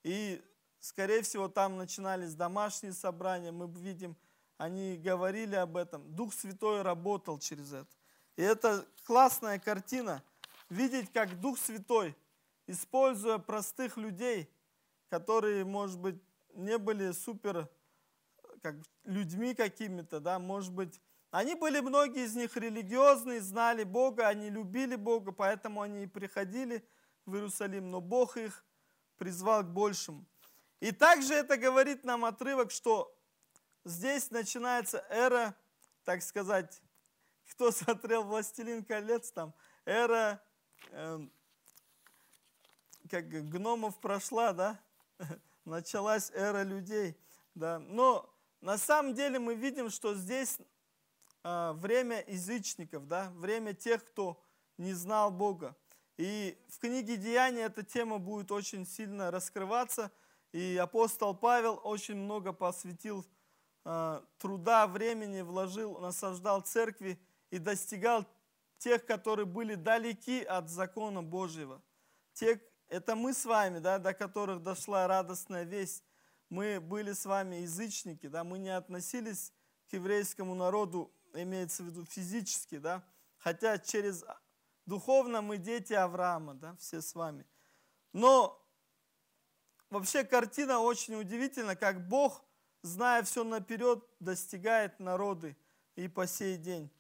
И, 0.04 0.44
скорее 0.86 1.22
всего, 1.22 1.48
там 1.48 1.78
начинались 1.78 2.36
домашние 2.36 2.94
собрания. 2.94 3.52
Мы 3.52 3.68
видим 3.68 4.16
они 4.58 4.98
говорили 4.98 5.56
об 5.56 5.76
этом. 5.76 6.16
Дух 6.16 6.34
Святой 6.34 6.82
работал 6.82 7.40
через 7.40 7.74
это. 7.74 7.90
И 8.38 8.42
это 8.42 8.86
классная 9.06 9.60
картина. 9.60 10.24
Видеть, 10.70 11.12
как 11.12 11.40
Дух 11.40 11.58
Святой, 11.58 12.16
используя 12.68 13.38
простых 13.38 13.98
людей, 13.98 14.50
которые, 15.10 15.66
может 15.66 16.00
быть, 16.00 16.16
не 16.54 16.78
были 16.78 17.12
супер 17.12 17.70
как, 18.62 18.76
людьми 19.04 19.54
какими-то, 19.54 20.20
да, 20.20 20.40
может 20.40 20.74
быть, 20.74 21.02
они 21.32 21.54
были, 21.56 21.82
многие 21.82 22.26
из 22.26 22.36
них 22.36 22.56
религиозные, 22.56 23.42
знали 23.42 23.84
Бога, 23.84 24.28
они 24.28 24.50
любили 24.50 24.96
Бога, 24.96 25.34
поэтому 25.34 25.82
они 25.82 26.04
и 26.04 26.08
приходили 26.08 26.88
в 27.26 27.36
Иерусалим, 27.36 27.92
но 27.92 28.00
Бог 28.00 28.38
их 28.38 28.64
призвал 29.18 29.64
к 29.64 29.68
большему. 29.68 30.26
И 30.86 30.92
также 30.92 31.34
это 31.34 31.58
говорит 31.58 32.04
нам 32.04 32.26
отрывок, 32.26 32.70
что 32.70 33.12
здесь 33.86 34.30
начинается 34.30 35.04
эра, 35.10 35.56
так 36.04 36.22
сказать, 36.22 36.80
кто 37.50 37.72
смотрел 37.72 38.22
«Властелин 38.22 38.86
колец», 38.86 39.32
там, 39.32 39.56
эра, 39.86 40.40
э, 40.92 41.28
как 43.10 43.28
гномов 43.50 43.98
прошла, 43.98 44.54
да, 44.54 44.80
началась 45.66 46.30
эра 46.36 46.62
людей, 46.62 47.18
да, 47.56 47.80
но 47.80 48.32
на 48.62 48.78
самом 48.78 49.16
деле 49.16 49.40
мы 49.40 49.56
видим, 49.56 49.90
что 49.90 50.14
здесь 50.14 50.60
э, 51.44 51.72
время 51.78 52.24
язычников, 52.28 53.08
да, 53.08 53.32
время 53.32 53.74
тех, 53.74 54.06
кто 54.06 54.40
не 54.78 54.94
знал 54.94 55.32
Бога. 55.32 55.76
И 56.18 56.56
в 56.70 56.78
книге 56.78 57.18
Деяний 57.18 57.64
эта 57.64 57.82
тема 57.82 58.20
будет 58.20 58.52
очень 58.52 58.86
сильно 58.86 59.32
раскрываться, 59.32 60.12
и 60.52 60.78
апостол 60.78 61.36
Павел 61.36 61.80
очень 61.84 62.16
много 62.16 62.54
посвятил 62.54 63.26
Э, 63.86 64.22
труда, 64.40 64.88
времени 64.88 65.42
вложил, 65.42 66.00
насаждал 66.00 66.62
церкви 66.62 67.20
и 67.52 67.60
достигал 67.60 68.26
тех, 68.80 69.06
которые 69.06 69.46
были 69.46 69.76
далеки 69.76 70.44
от 70.44 70.70
закона 70.70 71.22
Божьего. 71.22 71.84
Те, 72.34 72.60
это 72.88 73.16
мы 73.16 73.34
с 73.34 73.46
вами, 73.46 73.78
да, 73.78 74.00
до 74.00 74.16
которых 74.16 74.64
дошла 74.64 75.08
радостная 75.08 75.64
весть. 75.64 76.04
Мы 76.50 76.80
были 76.80 77.14
с 77.14 77.26
вами 77.26 77.58
язычники, 77.58 78.28
да, 78.28 78.44
мы 78.44 78.58
не 78.58 78.76
относились 78.76 79.54
к 79.90 79.94
еврейскому 79.94 80.56
народу, 80.56 81.14
имеется 81.34 81.84
в 81.84 81.88
виду 81.88 82.06
физически, 82.06 82.80
да, 82.80 83.04
хотя 83.38 83.78
через 83.78 84.26
духовно 84.88 85.44
мы 85.44 85.58
дети 85.58 85.94
Авраама, 85.94 86.56
да, 86.56 86.76
все 86.78 87.02
с 87.02 87.14
вами. 87.14 87.46
Но 88.14 88.65
вообще 89.96 90.26
картина 90.26 90.80
очень 90.80 91.16
удивительна, 91.16 91.78
как 91.78 92.06
Бог 92.06 92.44
зная 92.82 93.24
все 93.24 93.46
наперед, 93.46 94.04
достигает 94.20 95.00
народы 95.00 95.56
и 95.96 96.10
по 96.10 96.28
сей 96.28 96.58
день. 96.58 96.92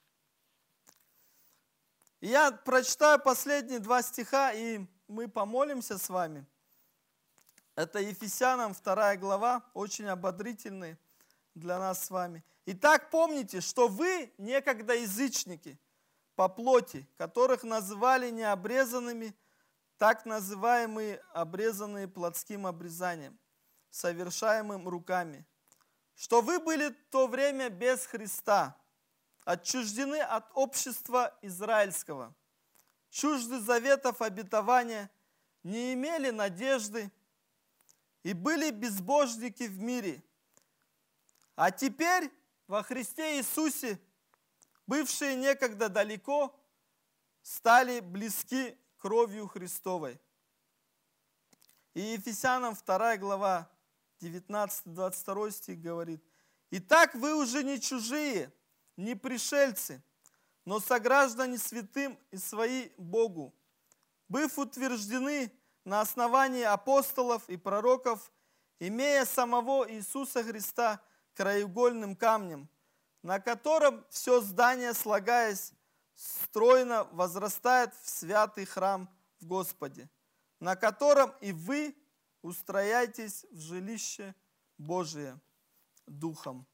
Я 2.21 2.53
прочитаю 2.53 3.19
последние 3.19 3.79
два 3.79 4.01
стиха, 4.01 4.53
и 4.53 4.85
мы 5.09 5.27
помолимся 5.27 5.97
с 5.97 6.07
вами. 6.07 6.45
Это 7.75 7.99
Ефесянам 7.99 8.71
2 8.71 9.17
глава, 9.17 9.61
очень 9.73 10.07
ободрительный 10.07 10.97
для 11.53 11.77
нас 11.77 12.05
с 12.05 12.09
вами. 12.09 12.45
Итак, 12.65 13.09
помните, 13.09 13.59
что 13.59 13.89
вы 13.89 14.31
некогда 14.37 14.93
язычники 14.93 15.77
по 16.35 16.47
плоти, 16.47 17.05
которых 17.17 17.63
называли 17.63 18.29
необрезанными, 18.31 19.35
так 19.97 20.25
называемые 20.25 21.21
обрезанные 21.33 22.07
плотским 22.07 22.67
обрезанием, 22.67 23.37
совершаемым 23.89 24.87
руками– 24.87 25.45
что 26.15 26.41
вы 26.41 26.59
были 26.59 26.89
в 26.89 26.95
то 27.11 27.27
время 27.27 27.69
без 27.69 28.05
Христа, 28.05 28.75
отчуждены 29.43 30.21
от 30.21 30.49
общества 30.53 31.37
израильского, 31.41 32.33
чужды 33.09 33.59
заветов 33.59 34.21
обетования 34.21 35.11
не 35.63 35.93
имели 35.93 36.29
надежды 36.29 37.11
и 38.23 38.33
были 38.33 38.71
безбожники 38.71 39.63
в 39.63 39.79
мире. 39.79 40.23
А 41.55 41.71
теперь 41.71 42.31
во 42.67 42.81
Христе 42.81 43.37
Иисусе, 43.37 43.99
бывшие 44.87 45.35
некогда 45.35 45.89
далеко, 45.89 46.57
стали 47.41 47.99
близки 47.99 48.77
кровью 49.05 49.47
Христовой. 49.47 50.19
И 51.93 51.99
Ефесянам 51.99 52.73
2 52.73 53.17
глава 53.17 53.69
19-22 54.19 55.51
стих 55.51 55.79
говорит, 55.79 56.23
«Итак, 56.71 57.13
вы 57.13 57.35
уже 57.35 57.63
не 57.63 57.79
чужие, 57.79 58.51
не 58.97 59.13
пришельцы, 59.13 60.01
но 60.65 60.79
сограждане 60.79 61.59
святым 61.59 62.17
и 62.31 62.37
свои 62.37 62.89
Богу, 62.97 63.53
быв 64.27 64.57
утверждены 64.57 65.51
на 65.83 66.01
основании 66.01 66.63
апостолов 66.63 67.47
и 67.47 67.57
пророков, 67.57 68.31
имея 68.79 69.25
самого 69.25 69.87
Иисуса 69.87 70.43
Христа 70.43 70.99
краеугольным 71.35 72.15
камнем, 72.15 72.67
на 73.21 73.39
котором 73.39 74.03
все 74.09 74.41
здание, 74.41 74.95
слагаясь, 74.95 75.73
стройно 76.15 77.03
возрастает 77.11 77.93
в 78.01 78.09
святый 78.09 78.65
храм 78.65 79.09
в 79.39 79.45
Господе, 79.45 80.09
на 80.59 80.75
котором 80.75 81.33
и 81.41 81.51
вы 81.51 81.95
устрояйтесь 82.41 83.45
в 83.51 83.59
жилище 83.59 84.33
Божие 84.77 85.39
Духом. 86.07 86.65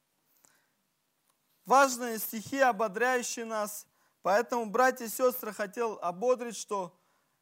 Важные 1.66 2.20
стихи, 2.20 2.60
ободряющие 2.60 3.46
нас. 3.46 3.88
Поэтому, 4.22 4.66
братья 4.66 5.06
и 5.06 5.10
сестры, 5.10 5.54
хотел 5.54 5.98
ободрить, 6.02 6.58
что 6.58 6.98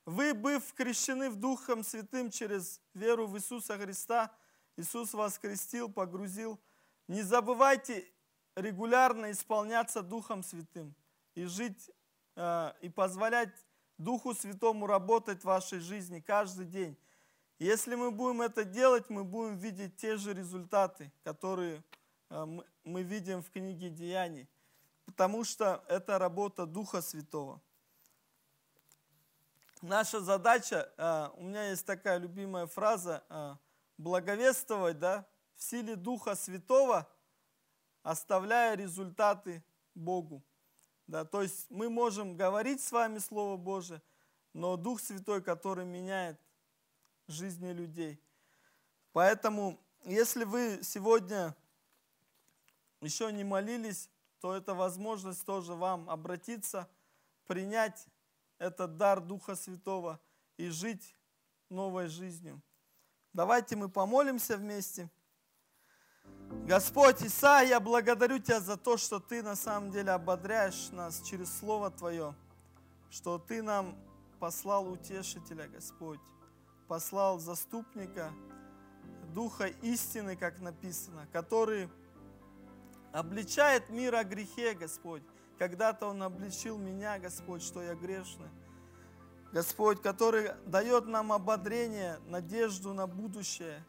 вы, 0.06 0.34
быв 0.34 0.74
крещены 0.74 1.30
в 1.30 1.36
Духом 1.36 1.84
Святым 1.84 2.30
через 2.30 2.82
веру 2.94 3.28
в 3.28 3.38
Иисуса 3.38 3.78
Христа, 3.78 4.32
Иисус 4.78 5.14
вас 5.14 5.38
крестил, 5.38 5.90
погрузил. 5.92 6.60
Не 7.08 7.22
забывайте 7.22 8.08
регулярно 8.56 9.32
исполняться 9.32 10.02
Духом 10.02 10.44
Святым 10.44 10.96
и 11.40 11.46
жить, 11.46 11.90
э, 12.36 12.74
и 12.82 12.90
позволять 12.90 13.54
Духу 13.98 14.34
Святому 14.34 14.88
работать 14.88 15.42
в 15.42 15.46
вашей 15.46 15.80
жизни 15.80 16.20
каждый 16.20 16.66
день. 16.66 16.98
Если 17.60 17.96
мы 17.96 18.12
будем 18.12 18.42
это 18.42 18.66
делать, 18.66 19.10
мы 19.10 19.24
будем 19.24 19.58
видеть 19.58 19.96
те 19.98 20.18
же 20.18 20.34
результаты, 20.34 21.12
которые 21.24 21.82
э, 22.30 22.46
мы 22.84 23.04
видим 23.04 23.42
в 23.42 23.50
книге 23.52 23.90
Деяний, 23.90 24.50
потому 25.06 25.46
что 25.46 25.84
это 25.88 26.20
работа 26.20 26.66
Духа 26.66 27.02
Святого. 27.02 27.62
Наша 29.82 30.20
задача, 30.20 30.92
э, 30.98 31.30
у 31.38 31.44
меня 31.44 31.70
есть 31.70 31.86
такая 31.86 32.18
любимая 32.18 32.68
фраза, 32.68 33.24
благовествовать 33.98 35.00
да, 35.00 35.26
в 35.56 35.64
силе 35.64 35.96
Духа 35.96 36.36
Святого, 36.36 37.10
оставляя 38.04 38.76
результаты 38.76 39.64
Богу. 39.96 40.44
Да, 41.10 41.26
то 41.26 41.42
есть 41.42 41.66
мы 41.72 41.90
можем 41.90 42.38
говорить 42.38 42.84
с 42.84 42.92
вами 42.92 43.18
Слово 43.18 43.58
Божие, 43.58 44.00
но 44.54 44.78
Дух 44.78 45.02
Святой, 45.02 45.42
который 45.42 45.84
меняет 45.84 46.40
жизни 47.28 47.72
людей. 47.72 48.22
Поэтому, 49.12 49.80
если 50.06 50.44
вы 50.44 50.82
сегодня 50.84 51.56
еще 53.02 53.32
не 53.32 53.44
молились, 53.44 54.08
то 54.40 54.54
это 54.54 54.76
возможность 54.76 55.44
тоже 55.48 55.74
вам 55.74 56.08
обратиться, 56.12 56.88
принять 57.48 58.06
этот 58.60 58.98
дар 58.98 59.20
Духа 59.20 59.56
Святого 59.56 60.20
и 60.58 60.70
жить 60.70 61.16
новой 61.70 62.08
жизнью. 62.08 62.62
Давайте 63.34 63.76
мы 63.76 63.90
помолимся 63.90 64.58
вместе. 64.58 65.10
Господь 66.70 67.24
Иса, 67.24 67.64
я 67.64 67.80
благодарю 67.80 68.38
Тебя 68.38 68.60
за 68.60 68.78
то, 68.78 68.96
что 68.96 69.20
Ты 69.20 69.42
на 69.42 69.56
самом 69.56 69.90
деле 69.90 70.12
ободряешь 70.12 70.92
нас 70.92 71.20
через 71.24 71.52
Слово 71.58 71.90
Твое, 71.90 72.36
что 73.10 73.40
Ты 73.40 73.64
нам 73.64 73.96
послал 74.40 74.88
утешителя, 74.88 75.68
Господь 75.68 76.20
послал 76.88 77.40
заступника, 77.40 78.32
Духа 79.34 79.66
истины, 79.82 80.36
как 80.36 80.60
написано, 80.60 81.28
который 81.34 81.90
обличает 83.14 83.90
мир 83.90 84.14
о 84.14 84.24
грехе, 84.24 84.76
Господь. 84.76 85.24
Когда-то 85.58 86.06
Он 86.06 86.22
обличил 86.22 86.78
меня, 86.78 87.18
Господь, 87.18 87.64
что 87.64 87.82
я 87.82 87.96
грешный. 87.96 88.50
Господь, 89.52 90.04
который 90.04 90.52
дает 90.68 91.08
нам 91.08 91.32
ободрение, 91.32 92.20
надежду 92.28 92.94
на 92.94 93.08
будущее, 93.08 93.84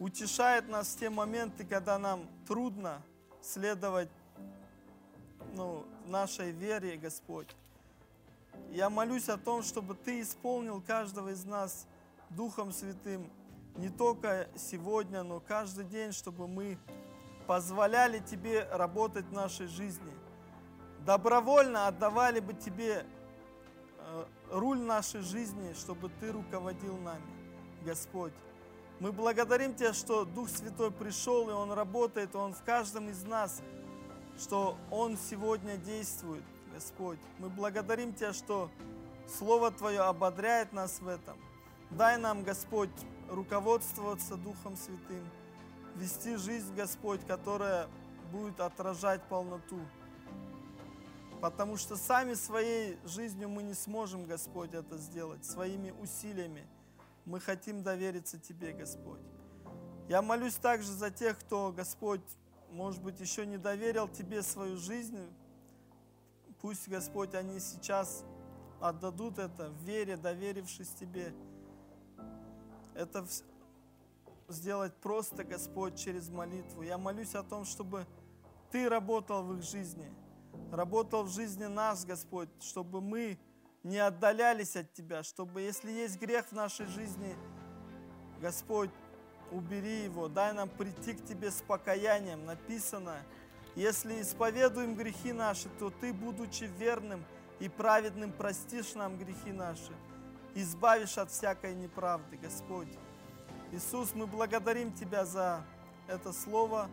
утешает 0.00 0.68
нас 0.68 0.88
в 0.88 0.98
те 0.98 1.08
моменты, 1.08 1.64
когда 1.64 1.96
нам 2.00 2.26
трудно 2.48 3.00
следовать 3.40 4.10
ну, 5.54 5.86
нашей 6.06 6.50
вере, 6.50 6.96
Господь. 6.96 7.46
Я 8.72 8.90
молюсь 8.90 9.28
о 9.28 9.36
том, 9.36 9.62
чтобы 9.62 9.94
Ты 9.94 10.20
исполнил 10.20 10.80
каждого 10.80 11.28
из 11.28 11.44
нас– 11.44 11.86
Духом 12.30 12.70
Святым 12.72 13.28
не 13.76 13.88
только 13.88 14.48
сегодня, 14.56 15.24
но 15.24 15.40
каждый 15.40 15.84
день, 15.84 16.12
чтобы 16.12 16.46
мы 16.46 16.78
позволяли 17.48 18.20
Тебе 18.20 18.68
работать 18.70 19.26
в 19.26 19.32
нашей 19.32 19.66
жизни. 19.66 20.12
Добровольно 21.04 21.88
отдавали 21.88 22.38
бы 22.38 22.54
Тебе 22.54 23.04
э, 23.98 24.24
руль 24.50 24.78
нашей 24.78 25.22
жизни, 25.22 25.72
чтобы 25.72 26.08
Ты 26.20 26.30
руководил 26.30 26.96
нами, 26.98 27.26
Господь. 27.84 28.34
Мы 29.00 29.12
благодарим 29.12 29.74
Тебя, 29.74 29.94
что 29.94 30.26
Дух 30.26 30.50
Святой 30.50 30.90
пришел, 30.90 31.48
и 31.48 31.52
Он 31.54 31.72
работает, 31.72 32.36
Он 32.36 32.52
в 32.52 32.62
каждом 32.64 33.08
из 33.08 33.22
нас, 33.22 33.62
что 34.38 34.76
Он 34.90 35.16
сегодня 35.16 35.78
действует, 35.78 36.44
Господь. 36.74 37.18
Мы 37.38 37.48
благодарим 37.48 38.12
Тебя, 38.12 38.34
что 38.34 38.70
Слово 39.26 39.70
Твое 39.70 40.00
ободряет 40.00 40.74
нас 40.74 41.00
в 41.00 41.08
этом. 41.08 41.38
Дай 41.88 42.18
нам, 42.18 42.42
Господь, 42.42 42.90
руководствоваться 43.30 44.36
Духом 44.36 44.76
Святым, 44.76 45.26
вести 45.96 46.36
жизнь, 46.36 46.74
Господь, 46.74 47.24
которая 47.26 47.88
будет 48.30 48.60
отражать 48.60 49.22
полноту. 49.22 49.80
Потому 51.40 51.78
что 51.78 51.96
сами 51.96 52.34
своей 52.34 52.98
жизнью 53.06 53.48
мы 53.48 53.62
не 53.62 53.72
сможем, 53.72 54.26
Господь, 54.26 54.74
это 54.74 54.98
сделать, 54.98 55.42
своими 55.46 55.90
усилиями. 55.90 56.66
Мы 57.24 57.40
хотим 57.40 57.82
довериться 57.82 58.38
Тебе, 58.38 58.72
Господь. 58.72 59.20
Я 60.08 60.22
молюсь 60.22 60.56
также 60.56 60.92
за 60.92 61.10
тех, 61.10 61.38
кто, 61.38 61.72
Господь, 61.72 62.22
может 62.70 63.02
быть, 63.02 63.20
еще 63.20 63.46
не 63.46 63.58
доверил 63.58 64.08
Тебе 64.08 64.42
свою 64.42 64.76
жизнь. 64.76 65.18
Пусть, 66.60 66.88
Господь, 66.88 67.34
они 67.34 67.60
сейчас 67.60 68.24
отдадут 68.80 69.38
это 69.38 69.70
в 69.70 69.82
вере, 69.84 70.16
доверившись 70.16 70.90
Тебе 70.90 71.32
это 72.94 73.26
сделать 74.48 74.94
просто, 74.96 75.44
Господь, 75.44 75.96
через 75.96 76.28
молитву. 76.28 76.82
Я 76.82 76.98
молюсь 76.98 77.34
о 77.34 77.42
том, 77.42 77.64
чтобы 77.64 78.06
Ты 78.70 78.88
работал 78.88 79.42
в 79.44 79.56
их 79.56 79.62
жизни, 79.62 80.12
работал 80.70 81.24
в 81.24 81.30
жизни 81.30 81.64
нас, 81.64 82.04
Господь, 82.04 82.48
чтобы 82.60 83.00
мы 83.00 83.38
не 83.82 83.98
отдалялись 83.98 84.76
от 84.76 84.92
Тебя, 84.92 85.22
чтобы, 85.22 85.62
если 85.62 85.90
есть 85.90 86.20
грех 86.20 86.46
в 86.46 86.52
нашей 86.52 86.86
жизни, 86.86 87.36
Господь, 88.40 88.90
убери 89.50 90.04
его, 90.04 90.28
дай 90.28 90.52
нам 90.52 90.68
прийти 90.68 91.14
к 91.14 91.24
Тебе 91.24 91.50
с 91.50 91.62
покаянием. 91.62 92.44
Написано, 92.44 93.16
если 93.74 94.20
исповедуем 94.20 94.94
грехи 94.94 95.32
наши, 95.32 95.68
то 95.78 95.90
Ты, 95.90 96.12
будучи 96.12 96.64
верным 96.64 97.24
и 97.58 97.68
праведным, 97.68 98.32
простишь 98.32 98.94
нам 98.94 99.18
грехи 99.18 99.52
наши 99.52 99.92
избавишь 100.54 101.18
от 101.18 101.30
всякой 101.30 101.74
неправды, 101.74 102.36
Господь. 102.36 102.88
Иисус, 103.72 104.14
мы 104.14 104.26
благодарим 104.26 104.92
Тебя 104.92 105.24
за 105.24 105.64
это 106.08 106.32
слово. 106.32 106.88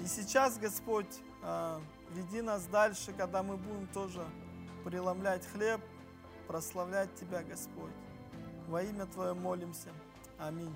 И 0.00 0.06
сейчас, 0.06 0.58
Господь, 0.58 1.20
а, 1.42 1.80
веди 2.10 2.40
нас 2.40 2.66
дальше, 2.66 3.12
когда 3.12 3.42
мы 3.42 3.56
будем 3.56 3.86
тоже 3.88 4.24
преломлять 4.84 5.46
хлеб, 5.46 5.80
прославлять 6.46 7.14
Тебя, 7.14 7.42
Господь. 7.42 7.92
Во 8.68 8.82
имя 8.82 9.06
Твое 9.06 9.34
молимся. 9.34 9.88
Аминь. 10.38 10.74